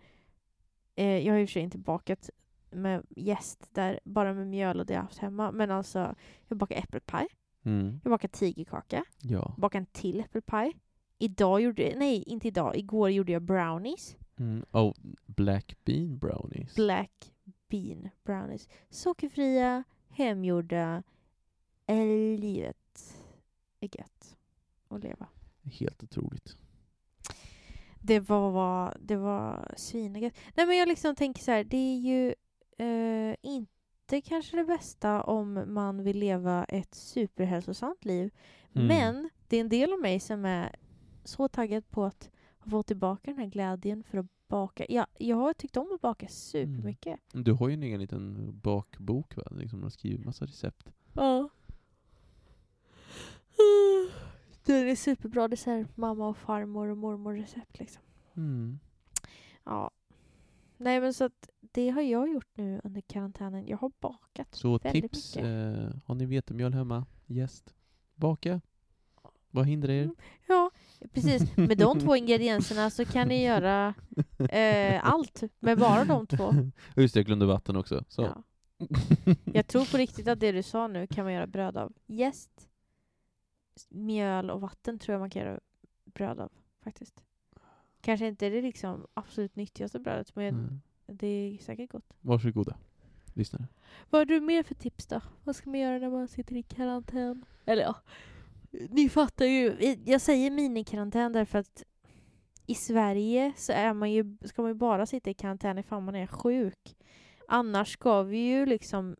eh, 0.96 1.18
jag 1.26 1.34
har 1.34 1.40
och 1.42 1.48
för 1.48 1.52
sig 1.52 1.62
inte 1.62 1.78
bakat 1.78 2.30
med 2.70 3.02
jäst 3.16 3.68
där, 3.74 4.00
bara 4.04 4.32
med 4.34 4.46
mjöl 4.46 4.80
och 4.80 4.86
det 4.86 4.94
jag 4.94 5.02
haft 5.02 5.18
hemma. 5.18 5.52
Men 5.52 5.70
alltså, 5.70 6.14
jag 6.48 6.58
bakar 6.58 6.76
äppelpaj, 6.76 7.26
Mm. 7.64 8.00
jag 8.04 8.10
bakar 8.10 8.28
tigerkaka, 8.28 9.04
Ja. 9.22 9.54
bakar 9.58 9.78
en 9.78 9.86
till 9.86 10.20
äppelpaj. 10.20 10.72
Idag 11.18 11.60
gjorde 11.60 11.92
nej 11.96 12.22
inte 12.22 12.48
idag, 12.48 12.76
igår 12.76 13.10
gjorde 13.10 13.32
jag 13.32 13.42
brownies. 13.42 14.16
Mm. 14.38 14.64
Oh, 14.72 14.94
black 15.26 15.76
bean 15.84 16.18
brownies. 16.18 16.74
Black 16.74 17.32
bean 17.70 18.08
brownies. 18.24 18.68
Sockerfria, 18.90 19.84
hemgjorda. 20.08 21.02
Livet 22.38 23.16
är 23.80 23.98
gött 23.98 24.36
att 24.88 25.02
leva. 25.02 25.26
Helt 25.62 26.02
otroligt. 26.02 26.56
Det 28.00 28.20
var, 28.20 28.96
det 29.00 29.16
var 29.16 29.74
svinegött. 29.76 30.34
Nej 30.54 30.66
men 30.66 30.76
jag 30.76 30.88
liksom 30.88 31.14
tänker 31.16 31.42
så 31.42 31.50
här, 31.50 31.64
det 31.64 31.76
är 31.76 31.98
ju 31.98 32.34
eh, 32.78 33.36
inte 33.42 34.20
kanske 34.20 34.56
det 34.56 34.64
bästa 34.64 35.22
om 35.22 35.64
man 35.66 36.04
vill 36.04 36.18
leva 36.18 36.64
ett 36.64 36.94
superhälsosamt 36.94 38.04
liv. 38.04 38.30
Mm. 38.74 38.86
Men 38.86 39.30
det 39.48 39.56
är 39.56 39.60
en 39.60 39.68
del 39.68 39.92
av 39.92 40.00
mig 40.00 40.20
som 40.20 40.44
är 40.44 40.76
så 41.24 41.48
taggad 41.48 41.90
på 41.90 42.04
att 42.04 42.30
få 42.70 42.82
tillbaka 42.82 43.30
den 43.30 43.38
här 43.38 43.46
glädjen 43.46 44.02
för 44.02 44.18
att 44.18 44.26
baka. 44.48 44.86
Ja, 44.88 45.06
jag 45.18 45.36
har 45.36 45.52
tyckt 45.52 45.76
om 45.76 45.92
att 45.94 46.00
baka 46.00 46.28
supermycket. 46.28 47.20
Du 47.32 47.52
har 47.52 47.68
ju 47.68 47.74
en 47.74 47.82
egen 47.82 48.00
liten 48.00 48.52
bakbok 48.62 49.36
va? 49.36 49.42
Liksom, 49.50 49.78
du 49.78 49.84
har 49.84 49.90
skrivit 49.90 50.24
massa 50.24 50.46
recept. 50.46 50.92
Ja. 51.12 51.48
Den 54.66 54.88
är 54.88 54.96
superbra. 54.96 55.48
Det 55.48 55.54
är 55.54 55.56
så 55.56 55.70
här 55.70 55.86
mamma 55.94 56.28
och 56.28 56.36
farmor 56.36 56.88
och 56.88 56.96
mormor 56.98 57.34
recept 57.34 57.78
liksom. 57.78 58.02
Mm. 58.36 58.78
Ja. 59.64 59.90
Nej 60.76 61.00
men 61.00 61.14
så 61.14 61.24
att 61.24 61.50
det 61.60 61.90
har 61.90 62.02
jag 62.02 62.28
gjort 62.32 62.48
nu 62.54 62.80
under 62.84 63.00
karantänen. 63.00 63.66
Jag 63.66 63.76
har 63.78 63.92
bakat 64.00 64.54
Så 64.54 64.78
väldigt 64.78 65.02
tips, 65.12 65.36
mycket. 65.36 65.48
eh, 65.48 65.96
har 66.04 66.14
ni 66.14 66.26
vetemjöl 66.26 66.74
hemma, 66.74 67.06
jäst, 67.26 67.74
baka. 68.14 68.60
Vad 69.50 69.66
hindrar 69.66 69.90
er? 69.92 70.02
Mm. 70.04 70.16
Ja, 70.46 70.70
Precis, 71.12 71.56
med 71.56 71.78
de 71.78 72.00
två 72.00 72.16
ingredienserna 72.16 72.90
så 72.90 73.04
kan 73.04 73.28
ni 73.28 73.44
göra 73.44 73.94
eh, 74.50 75.00
allt 75.12 75.42
med 75.60 75.78
bara 75.78 76.04
de 76.04 76.26
två. 76.26 76.52
Just 76.96 77.14
det, 77.14 77.20
jag 77.20 77.26
glömde 77.26 77.46
vatten 77.46 77.76
också. 77.76 78.04
Så. 78.08 78.22
Ja. 78.22 78.42
Jag 79.44 79.66
tror 79.66 79.90
på 79.92 79.96
riktigt 79.96 80.28
att 80.28 80.40
det 80.40 80.52
du 80.52 80.62
sa 80.62 80.86
nu 80.88 81.06
kan 81.06 81.24
man 81.24 81.32
göra 81.34 81.46
bröd 81.46 81.76
av. 81.76 81.92
Jäst, 82.06 82.50
mjöl 83.88 84.50
och 84.50 84.60
vatten 84.60 84.98
tror 84.98 85.12
jag 85.12 85.20
man 85.20 85.30
kan 85.30 85.42
göra 85.42 85.60
bröd 86.04 86.40
av 86.40 86.52
faktiskt. 86.80 87.22
Kanske 88.00 88.26
inte 88.26 88.48
det 88.48 88.62
liksom 88.62 89.06
absolut 89.14 89.56
nyttigaste 89.56 89.98
brödet 90.00 90.36
men 90.36 90.48
Mm. 90.48 90.80
det 91.06 91.26
är 91.26 91.58
säkert 91.58 91.90
gott. 91.92 92.12
Varsågoda, 92.20 92.76
lyssnare. 93.34 93.66
Vad 94.10 94.20
har 94.20 94.26
du 94.26 94.40
mer 94.40 94.62
för 94.62 94.74
tips 94.74 95.06
då? 95.06 95.20
Vad 95.44 95.56
ska 95.56 95.70
man 95.70 95.80
göra 95.80 95.98
när 95.98 96.10
man 96.10 96.28
sitter 96.28 96.56
i 96.56 96.62
karantän? 96.62 97.44
Eller 97.64 97.82
ja, 97.82 97.94
ni 98.70 99.08
fattar 99.08 99.44
ju. 99.44 99.96
Jag 100.04 100.20
säger 100.20 100.50
minikarantän 100.50 101.32
därför 101.32 101.58
att 101.58 101.82
i 102.66 102.74
Sverige 102.74 103.52
så 103.56 103.72
är 103.72 103.92
man 103.94 104.12
ju, 104.12 104.36
ska 104.44 104.62
man 104.62 104.70
ju 104.70 104.74
bara 104.74 105.06
sitta 105.06 105.30
i 105.30 105.34
karantän 105.34 105.78
ifall 105.78 106.02
man 106.02 106.14
är 106.14 106.26
sjuk. 106.26 106.96
Annars 107.48 107.92
ska 107.92 108.22
vi 108.22 108.38
ju 108.38 108.66
liksom 108.66 109.16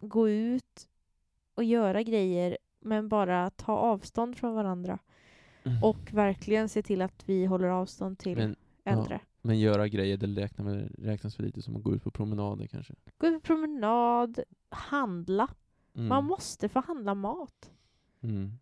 gå 0.00 0.28
ut 0.28 0.88
och 1.54 1.64
göra 1.64 2.02
grejer 2.02 2.58
men 2.80 3.08
bara 3.08 3.50
ta 3.50 3.72
avstånd 3.72 4.36
från 4.36 4.54
varandra. 4.54 4.98
Och 5.82 6.12
verkligen 6.12 6.68
se 6.68 6.82
till 6.82 7.02
att 7.02 7.28
vi 7.28 7.46
håller 7.46 7.68
avstånd 7.68 8.18
till 8.18 8.36
Men, 8.38 8.56
äldre. 8.84 9.20
men 9.42 9.58
göra 9.58 9.88
grejer, 9.88 10.16
det 10.16 10.26
räknar 10.26 10.64
väl- 10.64 10.94
räknas 10.98 11.36
för 11.36 11.42
lite 11.42 11.62
som 11.62 11.76
att 11.76 11.82
gå 11.82 11.94
ut 11.94 12.02
på 12.04 12.10
promenader 12.10 12.66
kanske? 12.66 12.94
Gå 13.18 13.26
ut 13.26 13.34
på 13.42 13.46
promenad, 13.46 14.38
handla. 14.68 15.48
Mm. 15.94 16.08
Man 16.08 16.24
måste 16.24 16.68
få 16.68 16.80
handla 16.80 17.14
mat. 17.14 17.70
Mm. 18.20 18.52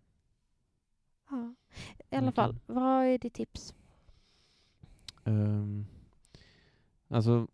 Ja. 1.31 1.55
I 2.11 2.17
alla 2.17 2.33
fall, 2.33 2.59
vad 2.67 3.05
är 3.05 3.19
ditt 3.19 3.35
tips? 3.35 3.75
Ehm, 5.25 5.87
alltså, 7.09 7.49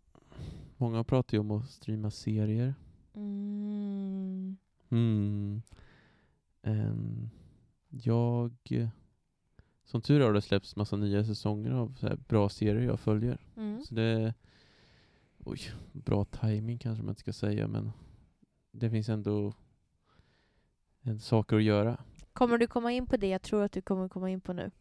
många 0.77 1.03
pratar 1.03 1.33
ju 1.37 1.39
om 1.39 1.51
att 1.51 1.69
streama 1.69 2.11
serier. 2.11 2.73
Mm. 4.89 5.61
Mm. 6.63 6.79
Ehm, 6.79 7.29
jag... 7.89 8.53
Som 9.85 10.01
tur 10.01 10.21
är 10.21 10.25
har 10.25 10.33
det 10.33 10.41
släppts 10.41 10.75
massa 10.75 10.95
nya 10.95 11.25
säsonger 11.25 11.71
av 11.71 11.95
så 11.99 12.17
bra 12.27 12.49
serier 12.49 12.87
jag 12.87 12.99
följer. 12.99 13.37
Mm. 13.55 13.81
Så 13.81 13.95
det... 13.95 14.33
Oj, 15.45 15.59
bra 15.91 16.25
timing 16.25 16.77
kanske 16.77 17.03
man 17.03 17.09
inte 17.09 17.21
ska 17.21 17.33
säga, 17.33 17.67
men 17.67 17.91
det 18.71 18.89
finns 18.89 19.09
ändå 19.09 19.53
en 21.01 21.19
saker 21.19 21.55
att 21.55 21.63
göra. 21.63 22.03
Kommer 22.33 22.57
du 22.57 22.67
komma 22.67 22.91
in 22.91 23.07
på 23.07 23.17
det 23.17 23.27
jag 23.27 23.41
tror 23.41 23.63
att 23.63 23.71
du 23.71 23.81
kommer 23.81 24.09
komma 24.09 24.29
in 24.29 24.41
på 24.41 24.53
nu? 24.53 24.71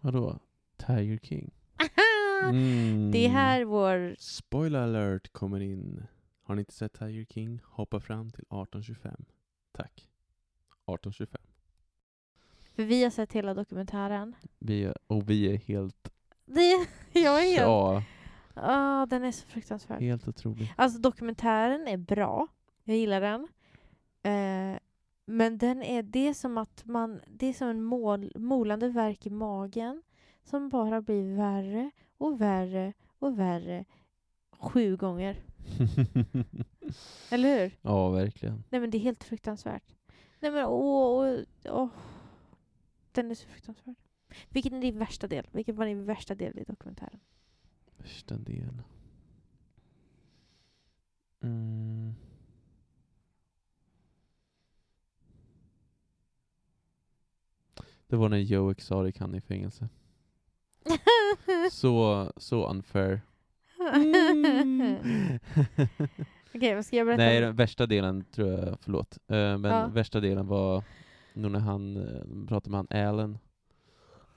Vadå? 0.00 0.38
Tiger 0.76 1.18
King? 1.18 1.50
Mm. 2.42 3.10
Det 3.12 3.26
är 3.26 3.30
här 3.30 3.64
vår... 3.64 4.14
Spoiler 4.18 4.78
alert 4.80 5.32
kommer 5.32 5.60
in. 5.60 6.06
Har 6.42 6.54
ni 6.54 6.60
inte 6.60 6.72
sett 6.72 6.92
Tiger 6.92 7.24
King? 7.24 7.60
Hoppa 7.64 8.00
fram 8.00 8.30
till 8.30 8.40
1825. 8.40 9.24
Tack. 9.72 9.92
1825. 9.92 11.40
För 12.76 12.84
vi 12.84 13.02
har 13.02 13.10
sett 13.10 13.32
hela 13.32 13.54
dokumentären. 13.54 14.36
Vi 14.58 14.84
är, 14.84 14.94
och 15.06 15.30
vi 15.30 15.54
är 15.54 15.56
helt... 15.56 16.12
Det, 16.44 16.86
jag 17.20 17.38
är 17.44 17.50
helt... 17.50 17.60
Ja, 17.60 18.02
Ah, 18.54 19.06
den 19.06 19.24
är 19.24 19.32
så 19.32 19.46
fruktansvärd. 19.46 20.00
helt 20.00 20.28
otrolig. 20.28 20.74
Alltså 20.76 20.98
dokumentären 20.98 21.88
är 21.88 21.96
bra. 21.96 22.46
Jag 22.84 22.96
gillar 22.96 23.20
den. 23.20 23.48
Eh, 24.22 24.78
men 25.24 25.58
den 25.58 25.82
är, 25.82 26.02
det 26.02 26.28
är 26.28 26.34
som 26.34 26.58
att 26.58 26.84
man, 26.84 27.20
det 27.26 27.46
är 27.46 27.52
som 27.52 27.68
en 27.68 27.82
mål, 27.82 28.32
molande 28.36 28.88
verk 28.88 29.26
i 29.26 29.30
magen 29.30 30.02
som 30.44 30.68
bara 30.68 31.00
blir 31.02 31.36
värre 31.36 31.90
och 32.18 32.40
värre 32.40 32.92
och 33.18 33.38
värre 33.38 33.84
sju 34.58 34.96
gånger. 34.96 35.36
Eller 37.30 37.60
hur? 37.60 37.78
ja, 37.82 38.08
verkligen. 38.10 38.64
Nej 38.70 38.80
men 38.80 38.90
det 38.90 38.98
är 38.98 39.02
helt 39.02 39.24
fruktansvärt. 39.24 39.94
Nej 40.40 40.50
men 40.50 40.64
åh, 40.64 41.26
åh, 41.26 41.44
åh. 41.64 41.88
Den 43.12 43.30
är 43.30 43.34
så 43.34 43.48
fruktansvärd. 43.48 43.94
Vilken 44.48 44.74
är 44.74 44.80
din 44.80 44.98
värsta 44.98 45.26
del? 45.26 45.46
Vilken 45.52 45.76
var 45.76 45.86
din 45.86 46.04
värsta 46.04 46.34
del 46.34 46.58
i 46.58 46.64
dokumentären? 46.64 47.20
Värsta 47.96 48.36
del. 48.36 48.82
Mm. 51.40 52.14
Det 58.06 58.16
var 58.16 58.28
när 58.28 58.38
Joe 58.38 58.70
Exotic 58.70 59.18
hann 59.18 59.34
i 59.34 59.40
fängelse. 59.40 59.88
Så, 61.70 62.32
så 62.36 62.66
unfair. 62.70 63.20
Mm. 64.62 64.96
Okej, 66.54 66.74
vad 66.74 66.84
ska 66.84 66.96
jag 66.96 67.06
berätta? 67.06 67.22
Nej, 67.22 67.40
den 67.40 67.56
värsta 67.56 67.86
delen 67.86 68.24
tror 68.24 68.48
jag, 68.50 68.78
förlåt. 68.80 69.18
Eh, 69.28 69.58
men 69.58 69.64
Ja. 69.64 69.86
värsta 69.86 70.20
delen 70.20 70.46
var 70.46 70.84
nog 71.34 71.50
när 71.52 71.58
han 71.60 71.96
uh, 71.96 72.46
pratade 72.46 72.70
med 72.70 72.86
han 72.90 73.08
Allen. 73.08 73.38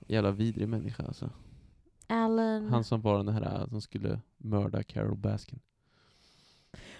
Jävla 0.07 0.31
vidrig 0.31 0.67
människa 0.69 1.03
alltså. 1.03 1.29
Alan. 2.07 2.67
Han 2.69 2.83
som 2.83 3.01
var 3.01 3.17
den 3.17 3.27
här 3.27 3.61
eh, 3.61 3.67
som 3.67 3.81
skulle 3.81 4.19
mörda 4.37 4.83
Carol 4.83 5.17
Baskin. 5.17 5.59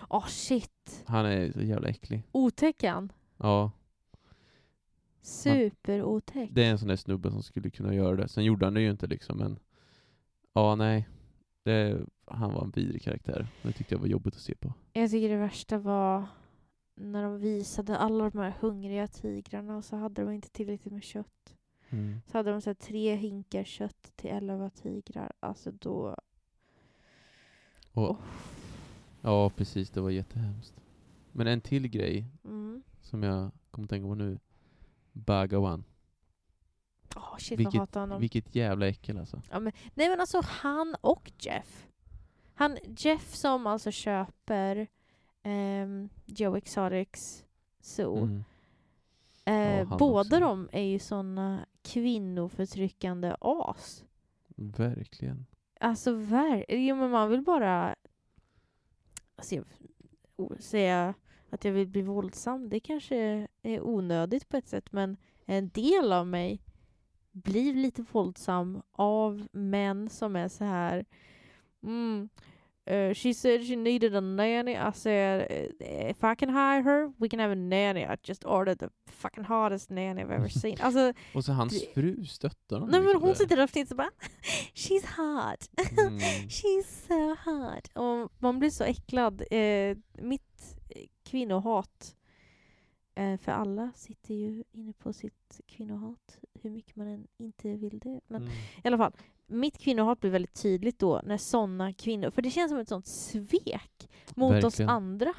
Åh 0.10 0.28
shit. 0.28 1.04
Han 1.06 1.26
är 1.26 1.52
så 1.52 1.62
jävla 1.62 1.88
äcklig. 1.88 2.24
Otäck 2.32 2.84
han. 2.84 3.12
Ja, 3.38 3.72
Superotäck. 5.22 6.50
det 6.52 6.64
är 6.66 6.72
en 6.72 6.80
sån 6.80 6.88
där 6.88 6.96
snubbe 6.96 7.32
som 7.32 7.44
skulle 7.44 7.70
kunna 7.70 7.94
göra 7.94 8.16
det. 8.16 8.28
Sen 8.28 8.44
gjorde 8.44 8.66
han 8.66 8.74
det 8.74 8.82
ju 8.82 8.90
inte 8.92 9.08
liksom, 9.08 9.38
men 9.38 9.60
ja, 10.54 10.76
nej. 10.76 11.08
Det, 11.64 12.02
han 12.28 12.54
var 12.54 12.64
en 12.64 12.72
vidrig 12.72 13.02
karaktär. 13.02 13.48
Det 13.64 13.72
tyckte 13.72 13.94
jag 13.96 14.00
var 14.00 14.08
jobbigt 14.08 14.36
att 14.36 14.42
se 14.42 14.56
på. 14.56 14.74
Jag 14.94 15.12
tycker 15.12 15.30
det 15.30 15.38
värsta 15.38 15.78
var 15.78 16.26
när 16.96 17.24
de 17.24 17.38
visade 17.40 17.98
alla 17.98 18.30
de 18.30 18.38
här 18.40 18.54
hungriga 18.60 19.08
tigrarna 19.08 19.78
och 19.78 19.86
så 19.86 19.96
hade 19.96 20.22
de 20.24 20.32
inte 20.32 20.50
tillräckligt 20.50 20.94
med 20.94 21.04
kött. 21.04 21.56
Mm. 21.90 22.22
Så 22.28 22.38
hade 22.38 22.52
de 22.52 22.62
så 22.62 22.74
tre 22.74 23.16
hinkar 23.16 23.64
kött 23.64 24.12
till 24.16 24.30
elva 24.30 24.70
tigrar. 24.70 25.32
Alltså 25.40 25.72
då... 25.72 26.16
Och, 27.92 28.10
Oh. 28.12 28.18
Ja, 29.22 29.50
precis. 29.50 29.90
Det 29.90 30.02
var 30.02 30.10
jättehemskt. 30.10 30.74
Men 31.32 31.48
en 31.48 31.62
till 31.62 31.88
grej 31.88 32.26
Mm. 32.44 32.84
som 33.02 33.24
jag 33.24 33.52
kommer 33.72 33.88
tänka 33.88 34.08
på 34.08 34.16
nu. 34.16 34.40
Bagawan. 35.12 35.84
Åh 37.16 37.38
shit 37.38 37.60
Vilket-. 37.60 38.20
Vilket 38.20 38.56
jävla 38.56 38.88
äckel 38.88 39.18
alltså. 39.18 39.42
Ja, 39.52 39.60
men, 39.60 39.74
nej 39.94 40.10
men 40.10 40.20
alltså 40.20 40.42
han 40.44 40.96
och 41.02 41.32
Jeff. 41.40 41.88
Han, 42.56 42.78
Jeff 42.98 43.34
som 43.36 43.68
alltså 43.68 43.92
köper 43.92 44.88
um, 45.44 46.10
Joe 46.26 46.56
Exotics 46.58 47.46
Zoo. 47.80 48.18
Mm. 48.18 48.44
Eh, 49.46 49.88
han 49.88 49.98
båda 49.98 50.20
också. 50.22 50.40
de 50.40 50.70
är 50.72 50.84
ju 50.84 51.00
såna 51.00 51.66
kvinnoförtryckande 51.82 53.36
as. 53.40 54.06
Verkligen. 54.56 55.46
Alltså 55.80 56.12
ver- 56.12 56.66
jo, 56.70 56.96
men 56.96 57.10
man 57.10 57.30
vill 57.30 57.42
bara 57.42 57.96
alltså, 59.36 59.56
säga 60.60 61.14
att 61.50 61.66
jag 61.66 61.72
vill 61.72 61.88
bli 61.88 62.02
våldsam. 62.02 62.70
Det 62.70 62.80
kanske 62.80 63.48
är 63.62 63.82
onödigt 63.82 64.50
på 64.50 64.58
ett 64.58 64.68
sätt 64.68 64.92
men 64.92 65.18
en 65.46 65.70
del 65.70 66.14
av 66.14 66.28
mig 66.28 66.62
blir 67.32 67.74
lite 67.74 68.06
våldsam 68.12 68.82
av 68.92 69.48
män 69.52 70.10
som 70.10 70.36
är 70.36 70.48
så 70.48 70.64
här 70.64 71.06
mm, 71.86 72.30
uh, 72.92 73.14
she 73.14 73.34
said 73.34 73.66
she 73.66 73.76
needed 73.76 74.16
a 74.16 74.22
nanny. 74.22 74.76
I 74.76 74.92
said 74.94 75.42
"Uh, 75.52 76.10
if 76.10 76.24
I 76.24 76.36
can 76.36 76.50
hire 76.50 76.82
her 76.84 77.14
we 77.18 77.30
can 77.30 77.40
have 77.40 77.52
a 77.52 77.56
nanny. 77.56 78.04
I 78.06 78.18
just 78.24 78.46
ordered 78.46 78.80
the 78.80 78.90
fucking 79.08 79.44
hottest 79.46 79.90
nanny 79.90 80.22
I've 80.22 80.32
ever 80.36 80.50
seen. 80.50 80.78
Alltså, 80.82 81.14
Och 81.36 81.46
så 81.46 81.52
hans 81.54 81.84
fru 81.94 82.26
stöttar 82.26 82.76
honom. 82.80 82.90
nej, 82.92 83.00
men 83.00 83.08
liksom 83.08 83.24
hon 83.28 83.36
sitter 83.36 83.56
där 83.56 83.64
och 83.64 83.92
och 83.92 83.98
bara 83.98 84.12
She's 84.76 85.06
hot. 85.18 85.70
Mm. 86.00 86.20
She's 86.50 87.08
so 87.08 87.36
hot. 87.52 87.88
Och 87.94 88.32
man 88.40 88.60
blir 88.60 88.70
så 88.70 88.84
äcklad. 88.84 89.44
Eh, 89.52 89.98
mitt 90.18 90.78
eh, 90.90 91.06
kvinnohat, 91.24 92.16
eh, 93.16 93.38
för 93.38 93.52
alla 93.52 93.92
sitter 93.96 94.34
ju 94.36 94.64
inne 94.72 94.94
på 94.94 95.14
sitt 95.14 95.62
kvinnohat, 95.68 96.40
hur 96.62 96.70
mycket 96.70 96.96
man 96.96 97.08
än 97.08 97.28
inte 97.38 97.68
vill 97.76 98.00
det. 98.00 98.20
Men 98.28 98.42
Mm. 98.42 98.54
i 98.84 98.88
alla 98.88 98.98
fall, 98.98 99.14
mitt 99.48 99.78
kvinnohat 99.78 100.20
blir 100.20 100.32
väldigt 100.32 100.62
tydligt 100.62 101.00
då 101.00 101.22
när 101.24 101.38
sådana 101.38 101.94
kvinnor, 101.94 102.30
för 102.30 102.42
det 102.42 102.50
känns 102.50 102.72
som 102.72 102.80
ett 102.80 102.90
sånt 102.90 103.08
svek 103.08 104.10
mot 104.36 104.52
oss 104.64 104.64
Verkligen. 104.64 104.90
andra. 104.90 105.34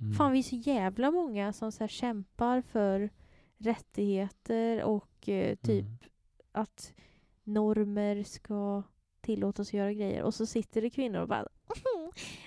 Mm. 0.00 0.14
Fan, 0.14 0.32
vi 0.32 0.38
är 0.38 0.42
så 0.42 0.56
jävla 0.56 1.10
många 1.10 1.52
som 1.52 1.72
så 1.72 1.78
här 1.82 1.88
kämpar 1.88 2.60
för 2.62 3.10
rättigheter 3.58 4.82
och 4.82 5.28
eh, 5.28 5.56
typ 5.56 5.84
Mm. 5.84 5.98
att 6.52 6.92
normer 7.44 8.22
ska 8.22 8.82
tillåtas 9.20 9.72
göra 9.72 9.92
grejer. 9.92 10.22
Och 10.22 10.34
så 10.34 10.46
sitter 10.46 10.82
det 10.82 10.90
kvinnor 10.90 11.20
och 11.20 11.28
bara 11.28 11.46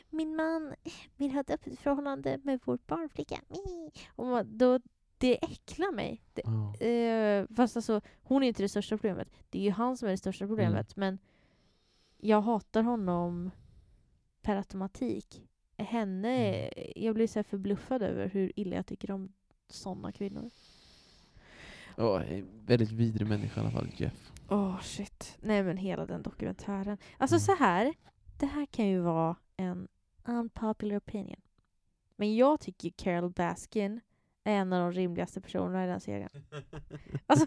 Min 0.10 0.36
man 0.36 0.74
vill 1.17 1.31
ha 1.31 1.41
ett 1.41 1.51
öppet 1.51 1.79
förhållande 1.79 2.39
med 2.43 2.60
vår 2.65 2.79
barnflicka. 2.88 3.39
Och 4.15 4.25
man, 4.25 4.58
då 4.58 4.79
det 5.22 5.44
äcklar 5.44 5.92
mig. 5.92 6.22
Det, 6.34 6.42
Ja. 6.46 6.86
eh, 6.88 7.46
fast 7.56 7.75
alltså, 7.75 8.01
hon 8.24 8.44
är 8.44 8.48
inte 8.48 8.63
det 8.63 8.70
största 8.70 8.98
problemet. 8.98 9.28
Det 9.50 9.60
är 9.60 9.63
ju 9.63 9.72
han 9.72 9.98
som 9.98 10.08
är 10.08 10.12
det 10.12 10.18
största 10.18 10.48
problemet. 10.48 10.96
Men 10.96 11.18
jag 12.18 12.42
hatar 12.42 12.84
honom 12.84 13.51
per 14.42 14.56
automatik. 14.56 15.48
Henne, 15.78 16.56
Mm. 16.56 16.92
jag 16.96 17.16
blir 17.16 17.28
så 17.28 17.44
förbluffad 17.44 18.01
över 18.01 18.30
hur 18.30 18.51
illa 18.60 18.75
jag 18.75 18.86
tycker 18.86 19.12
om 19.12 19.34
sådana 19.70 20.12
kvinnor. 20.12 20.50
Ja, 21.98 22.24
en 22.24 22.48
väldigt 22.66 22.92
vidrig 22.92 23.28
människa 23.28 23.62
i 23.62 23.63
alla 23.63 23.72
fall, 23.72 23.88
Jeff. 23.98 24.32
Åh 24.50 24.82
shit. 24.82 25.38
Nej 25.42 25.63
men 25.63 25.78
hela 25.78 26.06
den 26.06 26.22
dokumentären. 26.22 26.98
Alltså 27.18 27.36
Mm. 27.36 27.40
så 27.40 27.56
här. 27.56 27.94
Det 28.40 28.46
här 28.46 28.66
kan 28.66 28.88
ju 28.88 29.00
vara 29.00 29.36
en 29.58 29.88
unpopular 30.25 30.98
opinion. 30.98 31.42
Men 32.16 32.36
jag 32.36 32.60
tycker 32.60 32.90
Carol 32.90 33.32
Baskin 33.32 34.01
är 34.43 34.53
en 34.55 34.74
av 34.74 34.79
de 34.91 35.00
rimligaste 35.00 35.41
personerna 35.41 35.86
i 35.86 35.88
den 35.88 36.00
serien. 36.00 36.29
Alltså, 37.27 37.45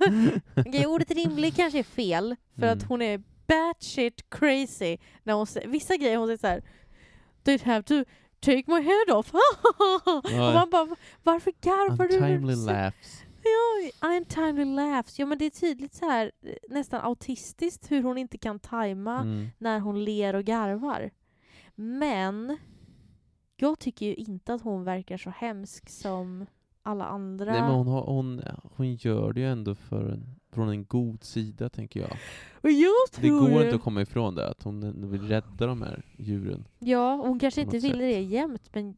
okej, 0.57 0.87
ordet 0.95 1.11
rimlig 1.11 1.55
kanske 1.57 1.79
är 1.79 1.83
fel, 1.83 2.37
för 2.59 2.67
att 2.67 2.75
Mm. 2.83 2.89
hon 2.89 3.03
är 3.03 3.23
batshit 3.47 4.31
crazy. 4.31 4.97
När 5.23 5.35
hon 5.35 5.47
vissa 5.67 5.97
grejer 5.97 6.17
hon 6.17 6.27
säger 6.27 6.39
så 6.39 6.47
här. 6.47 6.63
They'd 7.45 7.65
have 7.65 7.83
to 7.83 8.05
take 8.41 8.63
my 8.67 8.81
head 8.81 9.15
off. 9.19 9.33
Och 10.25 10.31
man 10.55 10.71
bara, 10.71 10.97
varför 11.23 11.53
garvar 11.61 12.09
du? 12.09 12.17
Untimely 12.17 12.55
laughs. 12.67 13.23
Ja, 13.43 14.09
untimely 14.09 14.65
laughs. 14.65 15.19
Ja 15.19 15.27
men 15.27 15.39
det 15.39 15.45
är 15.45 15.51
tydligt 15.51 15.95
så 15.95 16.05
här 16.11 16.33
nästan 16.69 17.01
autistiskt 17.05 17.91
hur 17.91 18.03
hon 18.03 18.19
inte 18.19 18.39
kan 18.39 18.59
tajma 18.59 19.21
Mm. 19.21 19.49
när 19.59 19.81
hon 19.81 20.05
ler 20.05 20.35
och 20.35 20.45
garvar. 20.45 21.11
Men 21.75 22.57
jag 23.57 23.79
tycker 23.79 24.07
ju 24.07 24.15
inte 24.15 24.55
att 24.55 24.63
hon 24.63 24.85
verkar 24.85 25.17
så 25.19 25.31
hemsk 25.31 25.91
som 25.91 26.47
alla 26.87 27.05
andra. 27.05 27.53
Nej, 27.53 27.61
men 27.63 27.71
hon, 27.71 27.87
har, 27.87 28.03
hon, 28.03 28.43
hon 28.77 28.95
gör 28.95 29.33
det 29.33 29.41
ju 29.41 29.47
ändå 29.47 29.75
för 29.75 30.09
en, 30.09 30.41
från 30.53 30.69
en 30.69 30.85
god 30.85 31.25
sida, 31.25 31.69
tänker 31.69 32.01
jag. 32.01 32.11
och 32.63 32.71
jag 32.71 32.93
Det 33.15 33.21
tror 33.21 33.41
går 33.51 33.63
inte 33.65 33.77
att 33.77 33.83
komma 33.83 34.03
ifrån 34.03 34.35
det, 34.35 34.49
att 34.49 34.63
hon 34.63 35.11
vill 35.11 35.29
rädda 35.29 35.67
de 35.67 35.83
här 35.83 36.03
djuren. 36.19 36.69
Ja, 36.79 37.15
hon 37.17 37.39
kanske 37.39 37.61
inte 37.61 37.79
ville 37.79 38.05
det 38.05 38.21
jämt 38.21 38.75
men 38.75 38.97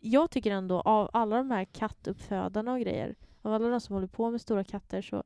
jag 0.00 0.30
tycker 0.30 0.50
ändå 0.50 0.80
av 0.80 1.10
alla 1.12 1.36
de 1.36 1.50
här 1.50 1.64
kattuppfödarna 1.64 2.72
och 2.72 2.80
grejer, 2.80 3.14
av 3.42 3.52
alla 3.52 3.68
de 3.68 3.80
som 3.80 3.94
håller 3.94 4.06
på 4.06 4.30
med 4.30 4.40
stora 4.40 4.64
katter 4.64 5.02
så 5.02 5.22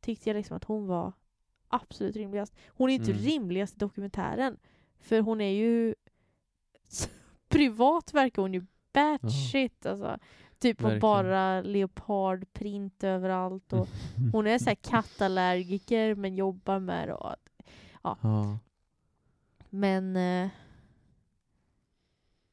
tyckte 0.00 0.28
jag 0.28 0.36
liksom 0.36 0.56
att 0.56 0.64
hon 0.64 0.86
var 0.86 1.12
absolut 1.68 2.16
rimligast. 2.16 2.54
Hon 2.68 2.90
är 2.90 2.94
inte 2.94 3.10
Mm. 3.10 3.22
rimligast 3.22 3.74
i 3.74 3.78
dokumentären, 3.78 4.56
för 5.00 5.20
hon 5.20 5.40
är 5.40 5.50
ju 5.50 5.94
privat 7.48 8.14
verkar 8.14 8.42
hon 8.42 8.54
ju 8.54 8.66
batshit 8.92 9.86
alltså. 9.86 10.16
Typ 10.62 10.80
Verkligen. 10.80 11.00
bara 11.00 11.60
leopardprint 11.62 13.04
överallt 13.04 13.72
och 13.72 13.88
hon 14.32 14.46
är 14.46 14.58
så 14.58 14.64
här 14.64 14.74
kattallergiker 14.74 16.14
men 16.14 16.34
jobbar 16.34 16.78
med 16.78 17.08
det. 17.08 17.14
och- 17.14 17.36
Ja. 18.02 18.58
Men 19.70 20.16
eh, 20.16 20.48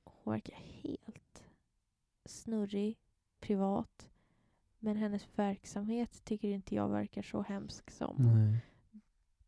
hon 0.04 0.34
verkar 0.34 0.56
helt 0.56 1.44
snurrig, 2.26 2.98
privat. 3.40 4.08
Men 4.80 4.98
hennes 4.98 5.28
verksamhet 5.36 6.22
tycker 6.24 6.48
inte 6.48 6.76
jag 6.76 6.90
verkar 6.90 7.22
så 7.22 7.42
hemsk 7.42 7.92
som 7.92 8.16
Nej. 8.18 8.66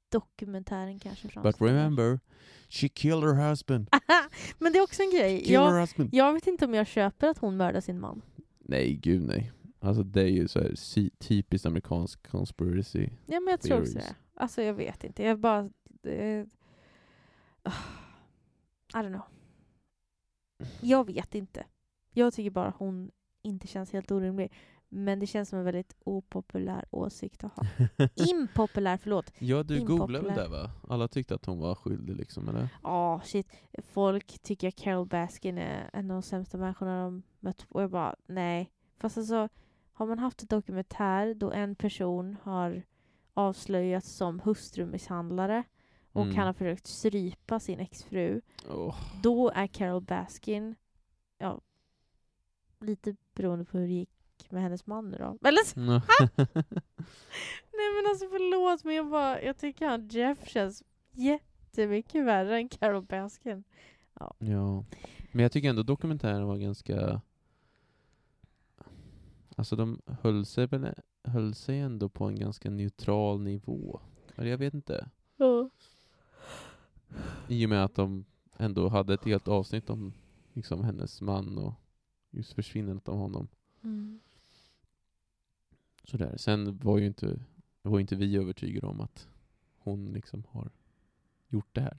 dokumentären 0.09 0.99
kanske 0.99 1.27
But 1.27 1.33
framställer. 1.33 1.71
remember, 1.73 2.19
she 2.69 2.89
killed 2.89 3.35
her 3.35 3.49
husband. 3.49 3.89
Men 4.59 4.71
det 4.73 4.77
är 4.79 4.83
också 4.83 5.01
en 5.03 5.11
grej. 5.11 5.51
Jag, 5.51 5.87
jag 6.11 6.33
vet 6.33 6.47
inte 6.47 6.65
om 6.65 6.73
jag 6.73 6.87
köper 6.87 7.27
att 7.27 7.37
hon 7.37 7.57
mördar 7.57 7.81
sin 7.81 7.99
man. 7.99 8.21
Nej, 8.71 8.95
gud 8.95 9.21
nej. 9.21 9.51
Alltså 9.79 10.03
det 10.03 10.21
är 10.21 10.27
ju 10.27 10.47
så 10.47 10.59
här 10.59 10.75
typiskt 11.17 11.65
amerikansk 11.65 12.27
conspiracy. 12.27 13.09
Ja 13.25 13.39
men 13.39 13.51
jag 13.51 13.61
tror 13.61 13.81
också 13.81 13.93
Theories. 13.93 14.07
det. 14.07 14.15
Alltså 14.35 14.61
jag 14.61 14.73
vet 14.73 15.03
inte. 15.03 15.23
Jag 15.23 15.39
bara... 15.39 15.69
Eh, 16.03 16.45
ah, 17.63 17.71
I 18.93 18.97
don't 18.97 19.07
know. 19.07 19.21
Jag 20.81 21.05
vet 21.07 21.35
inte. 21.35 21.65
Jag 22.11 22.33
tycker 22.33 22.49
bara 22.49 22.73
hon 22.77 23.11
inte 23.41 23.67
känns 23.67 23.93
helt 23.93 24.11
orimlig. 24.11 24.51
Men 24.93 25.19
det 25.19 25.27
känns 25.27 25.49
som 25.49 25.59
en 25.59 25.65
väldigt 25.65 25.95
opopulär 26.03 26.85
åsikt 26.91 27.43
att 27.43 27.51
ha. 27.55 27.63
Impopulär, 28.29 28.97
förlåt. 28.97 29.31
ja, 29.39 29.63
du 29.63 29.79
googlade 29.85 30.11
väl 30.11 30.15
Impopulär. 30.15 30.43
det 30.43 30.49
va? 30.49 30.71
Alla 30.89 31.07
tyckte 31.07 31.35
att 31.35 31.45
hon 31.45 31.59
var 31.59 31.75
skyldig 31.75 32.15
liksom, 32.15 32.49
eller? 32.49 32.69
Ja, 32.83 33.21
shit. 33.25 33.47
Folk 33.93 34.39
tycker 34.39 34.67
att 34.67 34.75
Carol 34.75 35.07
Baskin 35.07 35.57
är 35.57 35.89
en 35.93 36.11
av 36.11 36.15
de 36.15 36.21
sämsta 36.21 36.57
människorna 36.57 37.03
de 37.03 37.23
mött. 37.39 37.65
Och 37.69 37.81
jag 37.81 37.91
bara, 37.91 38.15
nej. 38.27 38.71
Fast 38.97 39.17
alltså, 39.17 39.49
har 39.93 40.05
man 40.05 40.19
haft 40.19 40.41
en 40.41 40.47
dokumentär 40.47 41.33
då 41.33 41.51
en 41.51 41.75
person 41.75 42.37
har 42.43 42.83
avslöjats 43.33 44.09
som 44.11 44.39
hustrumisshandlare 44.39 45.63
och 46.11 46.23
Mm. 46.23 46.35
han 46.35 46.45
har 46.45 46.53
försökt 46.53 46.87
strypa 46.87 47.59
sin 47.59 47.79
exfru, 47.79 48.41
Åh. 48.69 48.95
då 49.23 49.49
är 49.49 49.67
Carol 49.67 50.01
Baskin, 50.01 50.75
ja, 51.37 51.61
lite 52.79 53.15
beroende 53.35 53.65
på 53.65 53.77
hur 53.77 53.87
det 53.87 53.93
gick 53.93 54.09
med 54.51 54.63
hennes 54.63 54.87
man 54.87 55.09
nu 55.09 55.17
då. 55.17 55.47
Eller 55.47 55.65
så, 55.65 55.79
Ja. 55.79 56.01
nej 57.73 57.89
men 57.95 58.09
alltså 58.09 58.25
förlåt 58.29 58.83
men 58.83 58.95
jag 58.95 59.09
bara, 59.09 59.41
jag 59.41 59.57
tycker 59.57 59.87
han 59.87 60.07
Jeff 60.07 60.47
känns 60.47 60.83
jättemycket 61.11 62.25
värre 62.25 62.57
än 62.57 62.69
Carol 62.69 63.03
Baskin. 63.03 63.63
ja. 64.39 64.85
Men 65.31 65.43
jag 65.43 65.51
tycker 65.51 65.69
ändå 65.69 65.83
dokumentären 65.83 66.47
var 66.47 66.57
ganska... 66.57 67.21
Alltså 69.55 69.75
de 69.75 70.01
höll 70.21 70.45
sig, 70.45 70.67
väl, 70.67 70.87
höll 71.23 71.53
sig 71.55 71.79
ändå 71.79 72.09
på 72.09 72.25
en 72.25 72.35
ganska 72.35 72.69
neutral 72.69 73.41
nivå. 73.41 73.99
Eller 74.35 74.49
jag 74.51 74.57
vet 74.57 74.73
inte. 74.73 75.09
Ja. 75.37 75.69
I 77.47 77.65
och 77.65 77.69
med 77.69 77.83
att 77.83 77.95
de 77.95 78.25
ändå 78.57 78.87
hade 78.89 79.13
ett 79.13 79.25
helt 79.25 79.47
avsnitt 79.47 79.89
om 79.89 80.13
liksom, 80.53 80.83
hennes 80.83 81.21
man 81.21 81.57
och 81.57 81.73
just 82.31 82.53
försvinnandet 82.53 83.07
av 83.07 83.17
honom. 83.17 83.47
Mm. 83.83 84.19
Sådär. 86.03 86.37
Sen 86.37 86.77
var 86.77 86.97
ju 86.97 87.05
inte, 87.05 87.39
var 87.81 87.99
inte 87.99 88.15
vi 88.15 88.37
övertygade 88.37 88.87
om 88.87 89.01
att 89.01 89.27
hon 89.77 90.05
liksom 90.13 90.43
har 90.49 90.71
gjort 91.47 91.69
det 91.75 91.81
här 91.81 91.97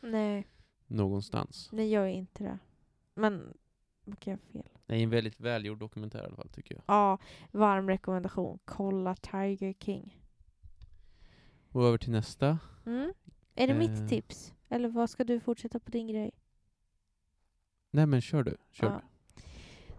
Nej, 0.00 0.46
någonstans. 0.86 1.68
nej 1.72 1.92
jag 1.92 2.04
är 2.04 2.12
inte 2.12 2.44
det. 2.44 2.58
Men, 3.14 3.54
okej 4.06 4.30
jag 4.30 4.40
fel. 4.40 4.70
Det 4.86 4.94
är 4.94 4.98
en 5.02 5.10
väldigt 5.10 5.40
välgjord 5.40 5.78
dokumentär 5.78 6.22
i 6.22 6.26
alla 6.26 6.36
fall 6.36 6.48
tycker 6.48 6.74
jag. 6.74 6.84
Ja, 6.86 7.18
varm 7.50 7.88
rekommendation. 7.88 8.58
Kolla 8.64 9.14
Tiger 9.14 9.72
King. 9.80 10.22
Och 11.70 11.84
över 11.84 11.98
till 11.98 12.12
nästa. 12.12 12.58
Mm. 12.86 13.12
Är 13.54 13.66
det 13.66 13.72
Eh. 13.72 13.78
mitt 13.78 14.08
tips? 14.08 14.54
Eller 14.68 14.88
vad 14.88 15.10
ska 15.10 15.24
du 15.24 15.40
fortsätta 15.40 15.78
på 15.80 15.90
din 15.90 16.06
grej? 16.08 16.30
Nej 17.90 18.06
men 18.06 18.20
kör 18.20 18.42
du. 18.42 18.56
Kör 18.70 18.86
Ja. 18.86 19.02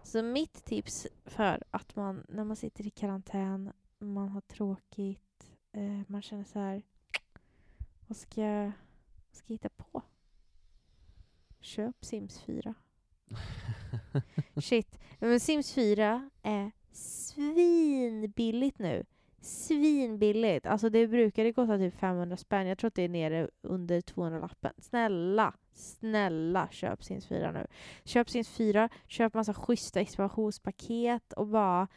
Så 0.08 0.22
mitt 0.22 0.64
tips 0.64 1.06
för 1.24 1.62
att 1.70 1.96
man, 1.96 2.24
när 2.28 2.44
man 2.44 2.56
sitter 2.56 2.86
i 2.86 2.90
karantän, 2.90 3.72
man 3.98 4.28
har 4.28 4.40
tråkigt, 4.40 5.50
eh, 5.72 6.00
man 6.06 6.22
känner 6.22 6.44
så 6.44 6.58
här, 6.58 6.82
vad 8.06 8.16
ska 8.16 8.40
jag, 8.40 8.72
ska 9.32 9.44
jag 9.46 9.54
hitta 9.54 9.68
på? 9.68 10.02
Köp 11.60 12.04
Sims 12.04 12.40
4. 12.40 12.74
Shit. 14.56 14.98
Men 15.18 15.40
Sims 15.40 15.72
4 15.72 16.30
är 16.42 16.72
svinbilligt 16.92 18.78
nu. 18.78 19.04
Svinbilligt. 19.40 20.66
Alltså 20.66 20.90
det 20.90 21.06
brukade 21.06 21.52
kosta 21.52 21.78
typ 21.78 21.94
500 21.94 22.36
spänn. 22.36 22.66
Jag 22.66 22.78
tror 22.78 22.88
att 22.88 22.94
det 22.94 23.02
är 23.02 23.08
nere 23.08 23.50
under 23.62 24.00
200 24.00 24.38
lappen. 24.38 24.72
Snälla, 24.78 25.54
snälla 25.78 26.68
köp 26.70 27.04
Sims 27.04 27.26
4 27.26 27.52
nu. 27.52 27.66
Köp 28.04 28.30
Sims 28.30 28.48
4, 28.48 28.88
köp 29.06 29.34
massa 29.34 29.54
schyssta 29.54 30.00
expansionspaket 30.00 31.32
och 31.32 31.46
bara 31.46 31.88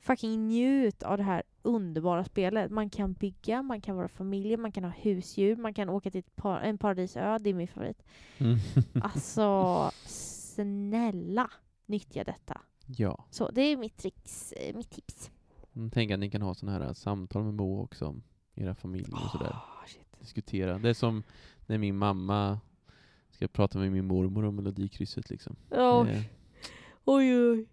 fucking 0.00 0.46
njut 0.46 1.02
av 1.02 1.16
det 1.16 1.22
här 1.24 1.42
underbara 1.62 2.24
spelet. 2.24 2.70
Man 2.70 2.90
kan 2.90 3.12
bygga, 3.12 3.62
man 3.62 3.80
kan 3.80 3.96
vara 3.96 4.08
familj, 4.08 4.56
man 4.56 4.72
kan 4.72 4.84
ha 4.84 4.90
husdjur, 4.90 5.56
man 5.56 5.74
kan 5.74 5.88
åka 5.88 6.10
till 6.10 6.18
ett 6.18 6.36
par, 6.36 6.60
en 6.60 6.78
paradisö. 6.78 7.38
Det 7.38 7.50
är 7.50 7.54
min 7.54 7.68
favorit. 7.68 8.02
Mm. 8.38 8.58
Alltså, 9.02 9.90
snälla 10.04 11.50
nyttja 11.86 12.24
detta. 12.24 12.60
ja. 12.86 13.24
Så 13.30 13.50
det 13.50 13.62
är 13.62 13.76
mitt, 13.76 13.96
tricks, 13.96 14.52
eh, 14.52 14.76
mitt 14.76 14.90
tips. 14.90 15.30
Mm, 15.76 15.90
Tänk 15.90 16.10
att 16.10 16.18
ni 16.18 16.30
kan 16.30 16.42
ha 16.42 16.54
sådana 16.54 16.78
här 16.78 16.92
samtal 16.92 17.44
med 17.44 17.54
Moa 17.54 17.82
också 17.82 18.06
om 18.06 18.22
era 18.54 18.74
familjer 18.74 19.14
och 19.24 19.30
sådär. 19.30 19.56
Shit. 19.86 20.20
Diskutera. 20.20 20.78
Det 20.78 20.88
är 20.88 20.94
som 20.94 21.22
när 21.66 21.78
min 21.78 21.96
mamma 21.96 22.60
ska 23.36 23.48
prata 23.48 23.78
med 23.78 23.92
min 23.92 24.06
mormor 24.06 24.44
om 24.44 24.56
Melodikrysset 24.56 25.30
liksom. 25.30 25.56
Ja, 25.70 26.04
Det- 26.08 26.24
Oj, 27.04 27.50
oj. 27.50 27.66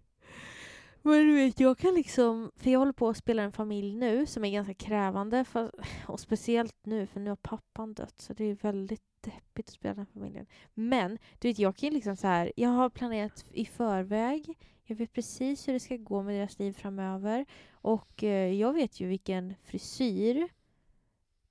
Men 1.01 1.27
du 1.27 1.33
vet, 1.35 1.59
jag 1.59 1.77
kan 1.77 1.93
liksom... 1.95 2.51
För 2.55 2.71
jag 2.71 2.79
håller 2.79 2.91
på 2.91 3.09
att 3.09 3.17
spela 3.17 3.43
en 3.43 3.51
familj 3.51 3.95
nu 3.95 4.25
som 4.25 4.45
är 4.45 4.51
ganska 4.51 4.73
krävande. 4.73 5.43
För, 5.43 5.71
och 6.07 6.19
speciellt 6.19 6.75
nu, 6.83 7.07
för 7.07 7.19
nu 7.19 7.29
har 7.29 7.35
pappan 7.35 7.93
dött. 7.93 8.19
Så 8.21 8.33
det 8.33 8.43
är 8.45 8.55
väldigt 8.55 9.03
deppigt 9.21 9.67
att 9.69 9.73
spela 9.75 9.93
den 9.93 10.05
familjen. 10.05 10.45
Men, 10.73 11.17
du 11.39 11.47
vet, 11.47 11.59
jag 11.59 11.75
kan 11.75 11.93
liksom 11.93 12.15
så 12.15 12.27
här... 12.27 12.51
Jag 12.55 12.69
har 12.69 12.89
planerat 12.89 13.45
i 13.53 13.65
förväg. 13.65 14.57
Jag 14.85 14.95
vet 14.95 15.13
precis 15.13 15.67
hur 15.67 15.73
det 15.73 15.79
ska 15.79 15.97
gå 15.97 16.23
med 16.23 16.35
deras 16.39 16.59
liv 16.59 16.73
framöver. 16.73 17.45
Och 17.71 18.23
eh, 18.23 18.53
jag 18.53 18.73
vet 18.73 18.99
ju 18.99 19.07
vilken 19.07 19.53
frisyr 19.63 20.47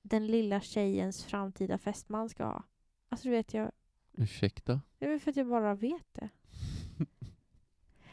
den 0.02 0.26
lilla 0.26 0.60
tjejens 0.60 1.24
framtida 1.24 1.78
fästman 1.78 2.28
ska 2.28 2.44
ha. 2.44 2.62
Alltså 3.08 3.28
du 3.28 3.30
vet 3.34 3.54
jag, 3.54 3.70
Ursäkta? 4.18 4.80
det 4.98 5.06
är 5.06 5.18
för 5.18 5.30
att 5.30 5.36
jag 5.36 5.46
bara 5.48 5.74
vet 5.74 6.06
det. 6.12 6.28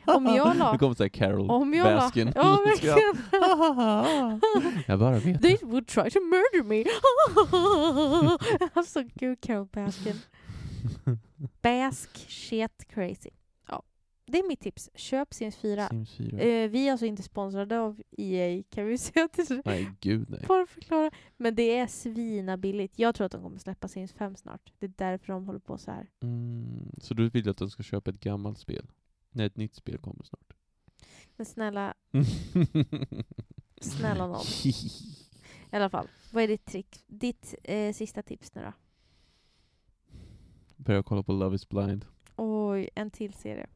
Om 0.16 0.26
jag 0.26 0.58
la- 0.58 0.72
Det 0.72 0.78
kommer 0.78 0.96
såhär 0.96 1.10
Carol 1.10 1.52
Om 1.52 1.74
jag 1.74 1.86
la... 1.86 1.96
Baskin. 1.96 2.32
Ja, 2.36 2.60
verkligen. 2.66 2.98
jag 4.88 5.00
bara 5.00 5.20
vet 5.20 5.42
They 5.42 5.58
would 5.62 5.88
try 5.88 6.10
to 6.12 6.20
murder 6.20 6.64
me. 6.64 6.84
alltså 8.74 9.04
gud, 9.16 9.42
Carol 9.42 9.66
Baskin. 9.66 10.16
Bask 11.62 12.18
shit 12.30 12.88
crazy. 12.88 13.30
Det 14.32 14.40
är 14.40 14.48
mitt 14.48 14.60
tips. 14.60 14.90
Köp 14.96 15.34
Sims 15.34 15.56
4. 15.56 15.88
Sims 15.90 16.12
4. 16.12 16.40
Eh, 16.40 16.70
vi 16.70 16.88
är 16.88 16.92
alltså 16.92 17.06
inte 17.06 17.24
sponsrade 17.24 17.80
av 17.80 18.02
EA 18.18 18.64
kan 18.70 18.86
vi 18.86 18.98
säga 18.98 19.28
till 19.28 19.62
Nej, 19.66 19.92
gud 20.00 20.30
nej. 20.30 20.46
Bara 20.48 20.66
förklara. 20.66 21.12
Men 21.38 21.56
det 21.56 21.78
är 21.78 21.88
svina 21.88 22.58
billigt. 22.58 23.00
Jag 23.00 23.16
tror 23.16 23.26
att 23.26 23.32
de 23.32 23.42
kommer 23.42 23.58
släppa 23.58 23.88
Sims 23.88 24.14
5 24.14 24.36
snart. 24.36 24.74
Det 24.80 24.86
är 24.86 24.94
därför 24.98 25.34
de 25.34 25.46
håller 25.46 25.60
på 25.60 25.78
så 25.78 25.92
här. 25.92 26.10
Mm, 26.22 26.92
så 26.98 27.14
du 27.14 27.30
vill 27.30 27.50
att 27.50 27.58
de 27.58 27.70
ska 27.70 27.84
köpa 27.84 28.10
ett 28.12 28.20
gammalt 28.20 28.58
spel? 28.60 28.92
Nej, 29.32 29.46
ett 29.46 29.58
nytt 29.58 29.76
spel 29.76 29.98
kommer 29.98 30.24
snart. 30.24 30.54
Men 31.36 31.46
snälla, 31.46 31.94
snälla 33.82 34.28
någon. 34.28 34.46
I 35.72 35.76
alla 35.76 35.90
fall, 35.90 36.08
vad 36.34 36.44
är 36.44 36.48
ditt 36.48 36.66
trick? 36.66 37.04
Ditt 37.08 37.56
eh, 37.64 37.94
sista 37.94 38.22
tips 38.22 38.56
nu 38.56 38.62
då? 38.62 38.74
Börja 40.76 41.04
kolla 41.04 41.24
på 41.24 41.32
Love 41.32 41.56
is 41.56 41.70
blind. 41.70 42.06
Oj, 42.36 42.90
en 42.96 43.12
till 43.12 43.34
serie. 43.34 43.68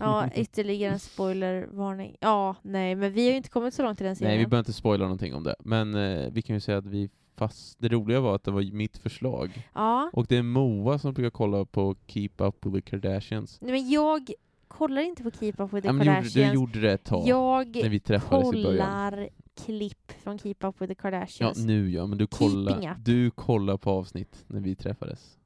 Ja, 0.00 0.28
ytterligare 0.34 0.92
en 0.92 0.98
spoilervarning. 0.98 2.16
Ja, 2.20 2.56
nej, 2.62 2.94
men 2.94 3.12
vi 3.12 3.24
har 3.24 3.30
ju 3.30 3.36
inte 3.36 3.48
kommit 3.48 3.74
så 3.74 3.82
långt 3.82 4.00
i 4.00 4.04
den 4.04 4.16
serien. 4.16 4.30
Nej, 4.30 4.38
vi 4.38 4.46
behöver 4.46 4.62
inte 4.62 4.72
spoila 4.72 5.04
någonting 5.04 5.34
om 5.34 5.42
det. 5.42 5.54
Men 5.58 5.94
eh, 5.94 6.30
vi 6.32 6.42
kan 6.42 6.56
ju 6.56 6.60
säga 6.60 6.78
att 6.78 6.86
vi 6.86 7.10
fast... 7.36 7.78
Det 7.80 7.88
roliga 7.88 8.20
var 8.20 8.34
att 8.34 8.44
det 8.44 8.50
var 8.50 8.72
mitt 8.72 8.98
förslag. 8.98 9.68
Ja, 9.74 10.10
Och 10.12 10.26
det 10.26 10.36
är 10.36 10.42
Moa 10.42 10.98
som 10.98 11.14
brukar 11.14 11.30
kolla 11.30 11.64
på 11.64 11.96
Keep 12.06 12.30
Up 12.36 12.66
with 12.66 12.74
the 12.74 12.80
Kardashians. 12.90 13.58
nej, 13.60 13.72
men 13.72 13.90
jag 13.90 14.30
kollar 14.68 15.02
inte 15.02 15.22
på 15.22 15.30
Keep 15.30 15.54
Up 15.58 15.72
With 15.72 15.82
The 15.82 15.88
Ja, 15.88 15.92
men 15.92 16.06
gjorde, 16.06 16.16
Kardashians. 16.16 16.50
du 16.52 16.54
gjorde 16.54 16.80
det 16.80 16.92
ett 16.92 17.04
tag, 17.04 17.28
jag 17.28 17.76
när 17.76 17.88
vi 17.88 18.00
träffades 18.00 18.48
i 18.48 18.62
början. 18.62 18.76
kollar 19.10 19.28
klipp 19.64 20.12
från 20.22 20.38
Keep 20.38 20.54
Up 20.60 20.80
With 20.80 20.86
The 20.88 20.96
Ja, 20.98 21.02
Kardashians. 21.02 21.58
nu 21.64 21.90
ja, 21.90 22.06
men 22.06 22.18
du 22.18 22.26
Keeping 22.26 22.48
kollar, 22.64 22.96
du 23.04 23.30
kollar 23.30 23.76
på 23.76 23.90
avsnitt 23.90 24.44
när 24.46 24.60
vi 24.60 24.74
träffades. 24.76 25.38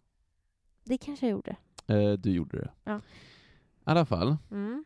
Det 0.85 0.99
kanske 0.99 1.27
jag 1.27 1.31
gjorde. 1.33 1.57
Eh, 1.91 2.13
du 2.13 2.31
gjorde 2.33 2.59
det. 2.59 2.71
Ja. 2.85 2.97
I 2.97 3.01
alla 3.85 4.05
fall, 4.07 4.37
Mm. 4.51 4.85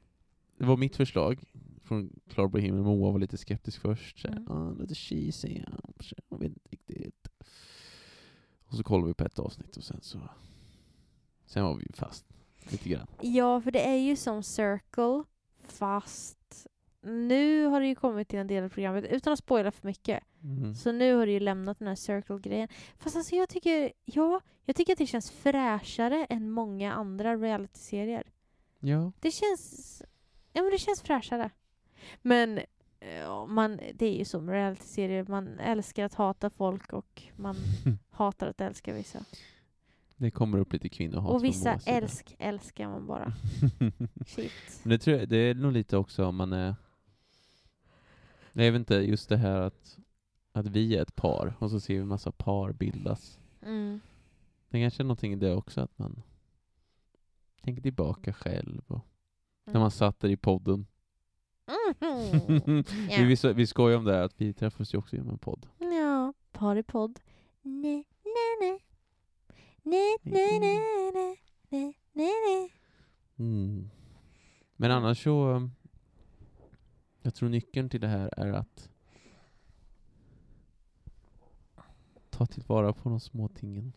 det 0.59 0.65
var 0.65 0.77
mitt 0.77 0.97
förslag 0.97 1.45
från 1.83 2.21
Klar 2.29 2.49
på 2.49 2.59
himlen. 2.59 2.85
Moa 2.85 3.13
var 3.13 3.19
lite 3.19 3.37
skeptisk 3.37 3.81
först. 3.81 4.19
Så, 4.19 4.29
Mm. 4.29 4.51
ah, 4.51 4.73
lite 4.73 4.95
cheesy, 4.95 5.63
ja, 5.67 5.91
så 6.01 6.15
jag 6.31 6.39
vet 6.39 6.49
inte 6.49 6.69
riktigt. 6.71 7.29
Och 8.67 8.77
så 8.77 8.83
kollade 8.83 9.09
vi 9.09 9.15
på 9.15 9.25
ett 9.25 9.39
avsnitt 9.39 9.77
och 9.77 9.85
sen 9.85 9.99
så... 10.03 10.19
Sen 11.47 11.65
var 11.65 11.75
vi 11.77 11.87
fast 11.95 12.25
lite 12.71 12.89
grann. 12.89 13.07
Ja, 13.21 13.61
för 13.61 13.71
det 13.71 13.87
är 13.89 13.97
ju 13.97 14.17
som 14.17 14.43
Circle, 14.43 15.25
fast 15.63 16.67
nu 17.05 17.67
har 17.67 17.81
det 17.81 17.87
ju 17.87 17.95
kommit 17.95 18.29
till 18.29 18.39
en 18.39 18.47
del 18.47 18.65
av 18.65 18.69
programmet, 18.69 19.05
utan 19.05 19.33
att 19.33 19.39
spoila 19.39 19.71
för 19.71 19.87
mycket. 19.87 20.25
Mm. 20.43 20.75
Så 20.75 20.93
nu 20.93 21.15
har 21.15 21.27
det 21.27 21.33
ju 21.33 21.41
lämnat 21.41 21.79
den 21.79 21.89
här 21.89 21.95
Circle-grejen. 21.95 22.69
Fast 22.99 23.17
alltså 23.17 23.37
jag 23.37 23.49
tycker, 23.49 23.93
ja, 24.05 24.41
jag 24.65 24.77
tycker 24.77 24.93
att 24.93 24.99
det 24.99 25.07
känns 25.07 25.31
fräschare 25.31 26.27
än 26.31 26.51
många 26.51 26.93
andra 26.93 27.37
reality-serier. 27.37 28.27
Ja. 28.79 29.13
Det 29.21 29.31
känns, 29.31 30.03
ja 30.53 30.63
men 30.63 30.71
det 30.71 30.79
känns 30.79 31.03
fräschare. 31.03 31.51
Men 32.23 32.61
ja, 33.01 33.47
man, 33.47 33.81
det 33.95 34.07
är 34.07 34.19
ju 34.19 34.25
så 34.25 34.41
med 34.41 34.53
reality-serier, 34.53 35.25
man 35.29 35.59
älskar 35.59 36.05
att 36.05 36.15
hata 36.15 36.51
folk 36.51 36.93
och 36.93 37.23
man 37.37 37.57
hatar 38.11 38.47
att 38.47 38.61
älska 38.61 38.93
vissa. 38.95 39.19
Det 40.17 40.31
kommer 40.31 40.59
upp 40.59 40.73
lite 40.73 40.89
kvinnohat 40.89 41.35
och 41.35 41.45
vissa 41.45 41.79
älsk, 41.87 42.37
älskar 42.39 42.89
man 42.89 43.07
bara. 43.07 43.33
Shit. 44.27 44.53
Men 44.83 44.91
det, 44.91 44.99
tror 44.99 45.17
jag, 45.17 45.29
det 45.29 45.37
är 45.37 45.55
nog 45.55 45.73
lite 45.73 45.97
också 45.97 46.25
om 46.25 46.37
man 46.37 46.53
är... 46.53 46.75
Jag 48.57 48.73
vet 48.73 48.79
inte, 48.79 48.95
just 48.95 49.29
det 49.29 49.37
här 49.37 49.61
att, 49.61 49.99
att 50.53 50.67
vi 50.67 50.97
är 50.97 51.03
ett 51.03 51.17
par 51.17 51.55
och 51.59 51.71
så 51.71 51.81
ser 51.81 51.95
vi 51.95 52.05
massa 52.05 52.33
par 52.33 52.73
bildas. 52.73 53.39
Mm. 53.63 54.01
Det 54.69 54.81
kanske 54.81 55.03
är 55.03 55.05
någonting 55.05 55.33
i 55.33 55.37
det 55.37 55.55
också, 55.55 55.81
att 55.81 55.99
man 55.99 56.23
tänker 57.63 57.83
tillbaka 57.83 58.33
själv 58.33 58.83
och 58.87 59.01
när 59.65 59.73
Mm. 59.73 59.81
man 59.81 59.91
satt 59.91 60.21
där 60.21 60.29
i 60.29 60.37
podden. 60.37 60.87
Mhm. 62.49 62.85
Ja. 63.11 63.17
vi, 63.19 63.25
vi, 63.43 63.53
vi 63.53 63.67
skojar 63.67 63.99
om 63.99 64.05
det 64.05 64.13
här, 64.13 64.23
att 64.23 64.41
vi 64.41 64.53
träffas 64.53 64.95
ju 64.95 64.99
också 64.99 65.17
genom 65.17 65.31
en 65.31 65.39
podd. 65.39 65.67
Ja, 65.79 66.33
partypodd. 66.53 67.21
Nej, 67.63 68.05
nej, 68.25 68.57
nej. 68.61 68.85
Nej, 69.83 70.17
nej, 70.23 70.61
nej, 70.61 70.79
nej. 71.15 71.41
Nej, 71.69 71.99
nej, 72.13 72.33
nej. 72.47 72.73
Mm. 73.39 73.91
Men 74.77 74.91
annars 74.91 75.23
så... 75.25 75.69
Jag 77.25 77.35
tror 77.35 77.49
nyckeln 77.49 77.89
till 77.89 78.01
det 78.01 78.09
här 78.09 78.31
är 78.37 78.53
att 78.53 78.91
ta 82.31 82.47
tillvara 82.47 82.93
på 82.93 83.09
de 83.09 83.21
små 83.21 83.49
tingen. 83.49 83.93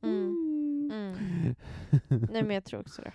Mm. 0.00 0.90
Mm. 0.92 1.54
Nej, 2.30 2.42
men 2.42 2.50
jag 2.50 2.64
tror 2.64 2.80
också 2.80 3.02
det. 3.02 3.12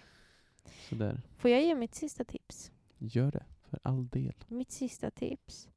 Sådär. 0.89 1.21
Får 1.37 1.51
jag 1.51 1.63
ge 1.63 1.75
mitt 1.75 1.95
sista 1.95 2.23
tips? 2.23 2.71
Gör 2.97 3.31
det, 3.31 3.45
för 3.69 3.79
all 3.83 4.07
del. 4.07 4.33
Mitt 4.47 4.71
sista 4.71 5.11
tips. 5.11 5.69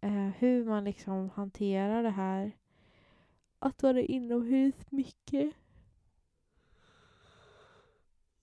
Eh, 0.00 0.28
hur 0.38 0.64
man 0.64 0.84
liksom 0.84 1.30
hanterar 1.30 2.02
det 2.02 2.10
här. 2.10 2.52
Att 3.58 3.82
vara 3.82 4.00
inomhus 4.00 4.90
mycket. 4.90 5.54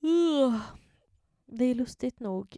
Ugh. 0.01 0.61
Det 1.45 1.65
är 1.65 1.75
lustigt 1.75 2.19
nog 2.19 2.57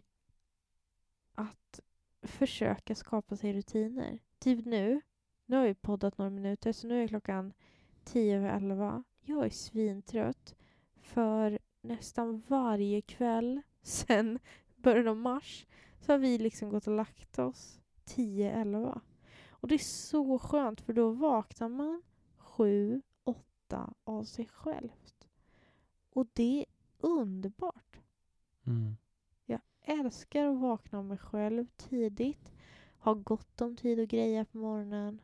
försöka 2.28 2.94
skapa 2.94 3.36
sig 3.36 3.52
rutiner. 3.52 4.18
Typ 4.38 4.64
nu. 4.64 5.00
Nu 5.46 5.56
har 5.56 5.64
vi 5.64 5.74
poddat 5.74 6.18
några 6.18 6.30
minuter, 6.30 6.72
så 6.72 6.86
nu 6.86 7.02
är 7.02 7.08
klockan 7.08 7.52
tio 8.04 8.36
över 8.36 8.48
elva. 8.48 9.04
Jag 9.20 9.46
är 9.46 9.50
svintrött. 9.50 10.54
För 10.96 11.58
nästan 11.82 12.42
varje 12.48 13.00
kväll 13.00 13.62
sen 13.82 14.38
början 14.76 15.08
av 15.08 15.16
mars 15.16 15.66
så 16.00 16.12
har 16.12 16.18
vi 16.18 16.38
liksom 16.38 16.70
gått 16.70 16.86
och 16.86 16.96
lagt 16.96 17.38
oss 17.38 17.80
tio, 18.04 18.50
elva. 18.50 19.00
Och 19.50 19.68
det 19.68 19.74
är 19.74 19.78
så 19.78 20.38
skönt 20.38 20.80
för 20.80 20.92
då 20.92 21.10
vaknar 21.10 21.68
man 21.68 22.02
7-8 22.38 23.02
av 24.04 24.24
sig 24.24 24.48
självt. 24.48 25.28
Och 26.10 26.26
det 26.32 26.60
är 26.60 26.66
underbart. 26.98 28.00
Mm. 28.66 28.96
Jag 29.88 29.98
älskar 29.98 30.46
att 30.46 30.60
vakna 30.60 30.98
av 30.98 31.04
mig 31.04 31.18
själv 31.18 31.66
tidigt. 31.76 32.52
Ha 32.98 33.14
gott 33.14 33.60
om 33.60 33.76
tid 33.76 34.00
att 34.00 34.08
greja 34.08 34.44
på 34.44 34.58
morgonen. 34.58 35.20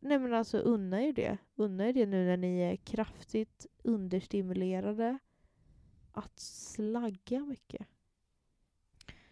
Nej 0.00 0.18
men 0.18 0.34
alltså 0.34 0.58
unna 0.58 1.02
er 1.02 1.12
det. 1.12 1.38
Unna 1.54 1.88
er 1.88 1.92
det 1.92 2.06
nu 2.06 2.26
när 2.26 2.36
ni 2.36 2.60
är 2.60 2.76
kraftigt 2.76 3.66
understimulerade. 3.82 5.18
Att 6.12 6.38
slagga 6.38 7.40
mycket. 7.40 7.86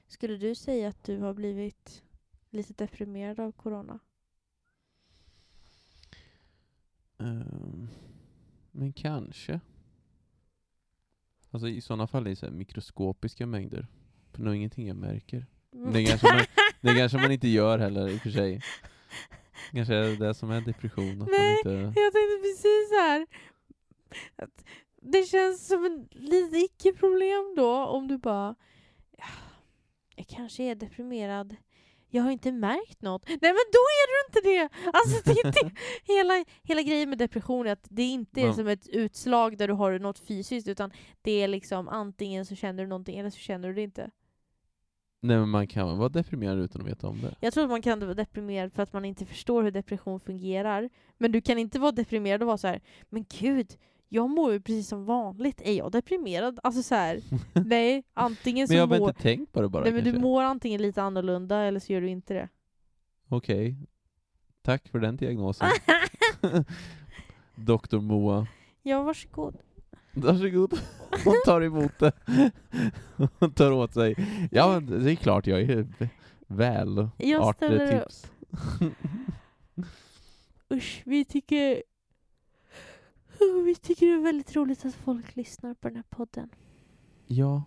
Skulle 0.07 0.37
du 0.37 0.55
säga 0.55 0.89
att 0.89 1.05
du 1.05 1.19
har 1.19 1.35
blivit 1.35 2.05
lite 2.51 2.73
deprimerad 2.73 3.41
av 3.41 3.53
corona? 3.53 3.99
Um, 7.17 7.89
men 8.71 8.93
kanske. 8.93 9.61
Alltså 11.51 11.69
i 11.69 11.81
sådana 11.81 12.07
fall 12.07 12.27
är 12.27 12.31
det 12.31 12.37
så 12.37 12.47
här 12.47 12.53
mikroskopiska 12.53 13.47
mängder. 13.47 13.87
Det 14.45 14.51
är 14.51 14.55
ingenting 14.55 14.89
jag 14.89 14.97
märker. 14.97 15.47
Men 15.73 15.93
Det 15.93 16.05
kanske, 16.05 16.27
man, 16.35 16.45
det 16.81 16.95
kanske 16.95 17.19
man 17.19 17.33
inte 17.33 17.49
gör 17.49 17.79
heller 17.79 18.09
i 18.09 18.17
och 18.17 18.21
för 18.21 18.31
sig. 18.31 18.61
Kanske 19.73 19.95
är 19.95 20.03
det 20.03 20.17
det 20.17 20.35
som 20.35 20.51
är 20.51 20.61
depression. 20.61 21.23
Att 21.23 21.29
Nej, 21.29 21.61
man 21.65 21.75
inte... 21.75 22.01
Jag 22.01 22.13
tänkte 22.13 22.39
precis 22.43 22.91
här. 23.01 23.27
Att 24.37 24.65
det 25.03 25.23
känns 25.29 25.67
som 25.67 25.85
en 25.85 26.09
lite 26.11 26.57
icke-problem 26.57 27.55
då 27.57 27.77
om 27.87 28.09
du 28.09 28.19
bara 28.19 28.55
"Ja, 29.19 29.25
jag 30.17 30.27
kanske 30.27 30.63
är 30.63 30.75
deprimerad. 30.75 31.57
Jag 32.11 32.23
har 32.23 32.31
inte 32.31 32.53
märkt 32.53 33.03
något. 33.03 33.29
Nej 33.29 33.39
men 33.41 33.53
då 33.73 33.79
är 33.79 34.07
du 34.09 34.27
inte 34.39 34.49
det! 34.49 34.69
Alltså 34.93 35.23
det 35.25 35.31
är 35.41 35.47
inte, 35.47 35.71
hela, 36.05 36.45
hela 36.63 36.83
grejen 36.83 37.09
med 37.09 37.19
depression 37.19 37.67
är 37.67 37.73
att 37.73 37.87
det 37.91 38.03
inte 38.03 38.41
är 38.41 38.47
Man- 38.47 38.55
som 38.55 38.69
ett 38.69 38.89
utslag 38.89 39.59
där 39.59 39.69
du 39.69 39.75
har 39.75 39.99
något 39.99 40.19
fysiskt 40.19 40.69
utan 40.69 40.91
det 41.23 41.31
är 41.43 41.49
liksom 41.49 41.89
antingen 41.89 42.47
så 42.47 42.55
känner 42.55 42.83
du 42.83 42.89
någonting 42.89 43.19
eller 43.19 43.31
så 43.31 43.39
känner 43.39 43.69
du 43.69 43.75
det 43.75 43.83
inte. 43.83 44.11
Nej 45.21 45.39
men 45.39 45.49
man 45.49 45.67
kan 45.67 45.99
vara 45.99 46.09
deprimerad 46.09 46.59
utan 46.59 46.83
att 46.83 46.89
veta 46.89 47.09
om 47.09 47.21
det. 47.21 47.35
Jag 47.41 47.53
tror 47.55 47.65
att 47.65 47.71
man 47.71 47.83
kan 47.83 48.01
vara 48.01 48.15
deprimerad 48.15 48.73
för 48.73 48.83
att 48.83 48.93
man 48.93 49.05
inte 49.05 49.27
förstår 49.27 49.63
hur 49.63 49.71
depression 49.71 50.21
fungerar. 50.21 50.91
Men 51.19 51.33
du 51.33 51.41
kan 51.41 51.59
inte 51.59 51.79
vara 51.79 51.93
deprimerad 51.93 52.43
och 52.43 52.47
vara 52.47 52.59
så 52.59 52.67
här, 52.69 52.81
men 53.09 53.25
gud, 53.41 53.77
Jag 54.09 54.31
mår 54.31 54.53
ju 54.53 54.61
precis 54.61 54.89
som 54.89 55.05
vanligt. 55.05 55.61
Är 55.65 55.73
jag 55.73 55.93
deprimerad? 55.93 56.59
Alltså 56.63 56.83
så 56.83 56.95
här, 56.95 57.21
nej, 57.65 58.03
antingen 58.15 58.69
så 58.69 58.73
Men 58.73 58.79
jag 58.79 58.87
har 58.87 58.99
mår... 58.99 59.09
inte 59.09 59.23
tänkt 59.23 59.53
på 59.53 59.61
det 59.63 59.69
bara 59.69 59.83
Nej 59.85 59.93
men 59.93 60.05
du 60.05 60.11
kanske? 60.11 60.23
mår 60.29 60.43
antingen 60.43 60.83
lite 60.83 61.03
annorlunda 61.03 61.57
eller 61.59 61.81
så 61.81 61.93
gör 61.93 62.01
du 62.01 62.09
inte 62.09 62.35
det. 62.35 62.49
Okej. 63.29 63.77
Tack 64.63 64.89
för 64.89 64.99
den 64.99 65.17
diagnosen. 65.17 65.69
Doktor 67.55 68.01
Moa. 68.01 68.47
ja, 68.83 69.03
varsågod. 69.03 69.57
Varsågod. 70.25 70.81
Hon 71.25 71.35
tar 71.45 71.61
emot 71.61 71.99
det. 71.99 72.13
Hon 73.39 73.53
tar 73.53 73.73
åt 73.73 73.95
sig. 73.95 74.17
Ja, 74.51 74.81
det 74.81 75.13
är 75.13 75.17
klart 75.17 75.47
jag 75.47 75.61
är 75.61 75.87
väl 76.47 77.09
Jag 77.17 77.55
ställer 77.55 78.01
tips. 78.01 78.33
Usch, 80.73 81.03
vi 81.05 81.25
tycker... 81.25 81.83
Vi 83.65 83.75
tycker 83.75 84.07
det 84.07 84.13
är 84.13 84.19
väldigt 84.19 84.57
roligt 84.57 84.85
att 84.85 84.95
folk 84.95 85.37
lyssnar 85.37 85.75
på 85.75 85.89
den 85.89 85.97
här 85.97 86.05
podden. 86.09 86.51
Ja, 87.27 87.65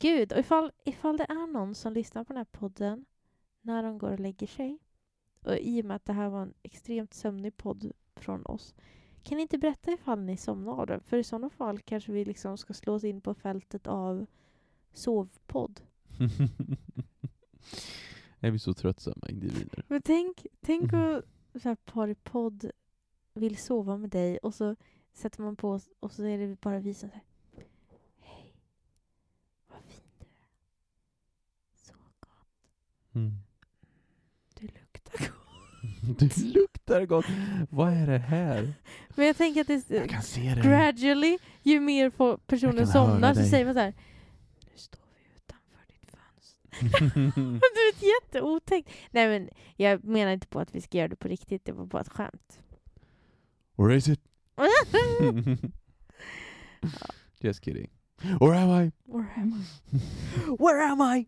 Gud, 0.00 0.32
och 0.32 0.38
ifall, 0.38 0.72
ifall 0.84 1.16
det 1.16 1.24
är 1.28 1.52
någon 1.52 1.74
som 1.74 1.92
lyssnar 1.92 2.24
på 2.24 2.32
den 2.32 2.36
här 2.36 2.44
podden 2.44 3.04
när 3.62 3.82
de 3.82 3.98
går 3.98 4.10
och 4.10 4.20
lägger 4.20 4.46
sig, 4.46 4.78
och 5.40 5.56
i 5.56 5.82
och 5.82 5.84
med 5.84 5.96
att 5.96 6.04
det 6.04 6.12
här 6.12 6.28
var 6.28 6.42
en 6.42 6.54
extremt 6.62 7.14
sömnig 7.14 7.56
podd 7.56 7.92
från 8.16 8.46
oss, 8.46 8.74
kan 9.26 9.36
ni 9.36 9.42
inte 9.42 9.58
berätta 9.58 9.92
ifall 9.92 10.20
ni 10.20 10.36
somnar 10.36 10.72
av 10.72 10.86
den? 10.86 11.00
För 11.00 11.16
i 11.16 11.24
sådana 11.24 11.50
fall 11.50 11.80
kanske 11.80 12.12
vi 12.12 12.24
liksom 12.24 12.58
ska 12.58 12.92
oss 12.92 13.04
in 13.04 13.20
på 13.20 13.34
fältet 13.34 13.86
av 13.86 14.26
sovpodd. 14.92 15.80
är 18.40 18.50
vi 18.50 18.58
så 18.58 18.74
tröttsamma 18.74 19.28
individer? 19.28 19.84
Men 19.88 20.02
tänk, 20.02 20.46
tänk 20.60 20.92
att 20.92 21.24
så 21.62 21.68
här, 21.68 21.74
Parpodd 21.74 22.70
vill 23.34 23.56
sova 23.56 23.96
med 23.96 24.10
dig 24.10 24.38
och 24.38 24.54
så 24.54 24.76
sätter 25.12 25.42
man 25.42 25.56
på 25.56 25.80
och 26.00 26.12
så 26.12 26.24
är 26.24 26.38
det 26.38 26.60
bara 26.60 26.78
vi 26.78 26.94
som 26.94 27.10
säger 27.10 27.24
Hej, 28.18 28.54
vad 29.68 29.82
fin 29.82 30.10
du 30.18 30.24
är. 30.24 30.48
Så 31.74 31.94
gott. 32.20 33.14
Mm. 33.14 33.45
Det 36.18 36.36
luktar 36.38 37.06
gott. 37.06 37.24
Vad 37.70 37.92
är 37.92 38.06
det 38.06 38.18
här? 38.18 38.74
Men 39.14 39.26
jag 39.26 39.36
tänker 39.36 39.60
att 39.60 39.66
det 39.66 39.90
Jag 39.90 40.10
kan 40.10 40.22
se 40.22 40.54
det. 40.54 40.60
gradually, 40.62 41.38
ju 41.62 41.80
mer 41.80 42.10
personen 42.46 42.86
somnar 42.86 43.34
så 43.34 43.42
säger 43.44 43.64
man 43.64 43.74
så 43.74 43.80
här 43.80 43.94
Nu 44.64 44.70
står 44.76 45.00
vi 45.14 45.36
utanför 45.36 45.86
ditt 45.86 46.10
fönster. 46.10 47.30
Du 47.60 47.92
vet, 47.92 48.02
jätteotänkt. 48.22 48.90
Nej 49.10 49.28
men 49.28 49.48
jag 49.76 50.04
menar 50.04 50.32
inte 50.32 50.46
på 50.46 50.60
att 50.60 50.74
vi 50.74 50.80
ska 50.80 50.98
göra 50.98 51.08
det 51.08 51.16
på 51.16 51.28
riktigt, 51.28 51.64
det 51.64 51.72
var 51.72 51.86
bara 51.86 52.02
ett 52.02 52.08
skämt. 52.08 52.60
Where 53.76 53.96
is 53.96 54.08
it? 54.08 54.20
Just 57.40 57.64
kidding. 57.64 57.90
Where 58.40 58.54
am 58.54 58.70
I? 58.84 58.92
Where 59.04 59.30
am 59.36 59.52
I? 59.52 59.64
Where 60.58 60.82
am 60.82 61.00
I? 61.16 61.26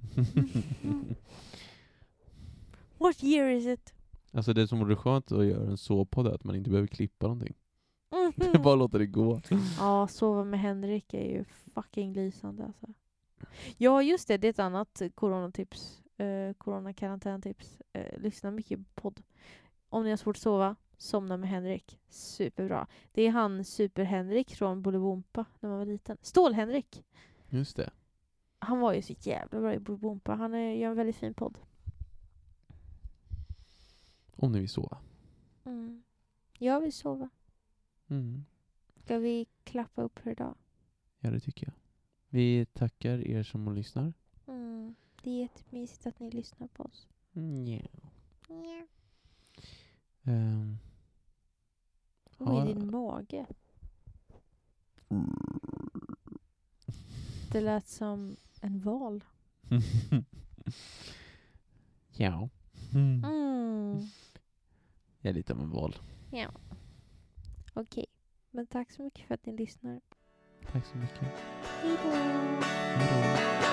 What 2.99 3.23
year 3.23 3.49
is 3.51 3.67
it? 3.67 3.93
Alltså 4.33 4.53
det 4.53 4.69
som 4.69 4.79
vore 4.79 4.97
skönt 4.97 5.33
att 5.33 5.47
göra 5.47 5.71
en 5.71 5.77
sovpodd 5.77 6.27
är 6.27 6.31
att 6.31 6.45
man 6.45 6.57
inte 6.57 6.71
behöver 6.71 6.89
klippa 6.89 7.27
någonting. 7.27 7.55
Det 8.37 8.47
är 8.55 8.59
bara 8.59 8.75
låta 8.75 8.99
det 8.99 9.07
gå. 9.07 9.41
Ja, 9.79 10.09
sova 10.09 10.45
med 10.45 10.61
Henrik 10.61 11.15
är 11.15 11.25
ju 11.31 11.45
fucking 11.75 12.13
lysande 12.13 12.65
alltså. 12.65 12.87
Ja, 13.77 14.03
just 14.03 14.29
det. 14.29 14.39
Det 14.39 14.49
är 14.49 14.51
ett 14.51 14.59
annat 14.59 15.03
coronatips. 15.15 16.03
Eh, 16.17 16.53
coronakarantäntips. 16.53 17.81
Eh, 17.93 18.21
lyssna 18.21 18.51
mycket 18.51 18.79
på 18.79 19.03
podd. 19.03 19.23
Om 19.89 20.05
ni 20.05 20.11
har 20.11 20.17
svårt 20.17 20.37
att 20.37 20.43
sova, 20.43 20.77
somna 20.97 21.37
med 21.37 21.49
Henrik. 21.49 21.99
Superbra. 22.09 22.87
Det 23.13 23.23
är 23.23 23.31
han 23.31 23.65
Super-Henrik 23.65 24.55
från 24.55 24.83
Bolibompa 24.83 25.45
när 25.61 25.69
man 25.69 25.79
var 25.79 25.87
liten. 25.87 26.17
Stål-Henrik! 26.23 27.05
Just 27.49 27.77
det. 27.77 27.91
Han 28.59 28.81
var 28.81 28.93
ju 28.93 29.03
så 29.03 29.15
jävla 29.21 29.61
bra 29.61 29.75
i 29.75 29.79
Bolibompa. 29.79 30.35
Han 30.35 30.55
är, 30.55 30.73
gör 30.73 30.91
en 30.91 30.97
väldigt 30.97 31.17
fin 31.17 31.35
podd. 31.35 31.59
Om 34.41 34.53
ni 34.53 34.61
vill 34.61 34.69
sova. 34.69 34.99
Mm. 35.65 36.03
Jag 36.59 36.81
vill 36.81 36.93
sova. 36.93 37.29
Mm. 38.09 38.45
Ska 39.05 39.19
vi 39.19 39.47
klappa 39.65 40.03
upp 40.03 40.19
för 40.19 40.31
idag? 40.31 40.55
Ja, 41.21 41.31
det 41.31 41.41
tycker 41.41 41.67
jag. 41.67 41.75
Vi 42.29 42.67
tackar 42.67 43.27
er 43.27 43.43
som 43.43 43.75
lyssnar. 43.75 44.13
Mm. 44.47 44.95
Det 45.23 45.31
är 45.31 45.43
jättemysigt 45.43 46.07
att 46.07 46.21
ni 46.21 46.31
lyssnar 46.31 46.69
på 46.69 46.83
oss. 46.83 47.09
Mm, 47.35 47.67
yeah. 47.67 47.87
Ehm, 50.23 50.79
Oj, 52.39 52.57
Ja. 52.59 52.65
din 52.65 52.91
mage. 52.91 53.47
Det 57.53 57.61
lät 57.61 57.89
som 57.89 58.37
en 58.61 58.81
val. 58.81 59.25
ja. 62.17 62.49
Mm. 62.95 63.25
Jag 65.21 65.31
är 65.31 65.35
lite 65.35 65.53
av 65.53 65.61
en 65.61 65.71
val. 65.71 65.97
Okej, 67.75 68.07
men 68.51 68.67
tack 68.67 68.93
så 68.93 69.03
mycket 69.03 69.27
för 69.27 69.35
att 69.35 69.47
ni 69.47 69.57
lyssnar. 69.57 70.01
Tack 70.73 70.87
så 70.87 70.97
mycket. 70.97 71.29
Hej 71.83 71.97
då. 73.63 73.68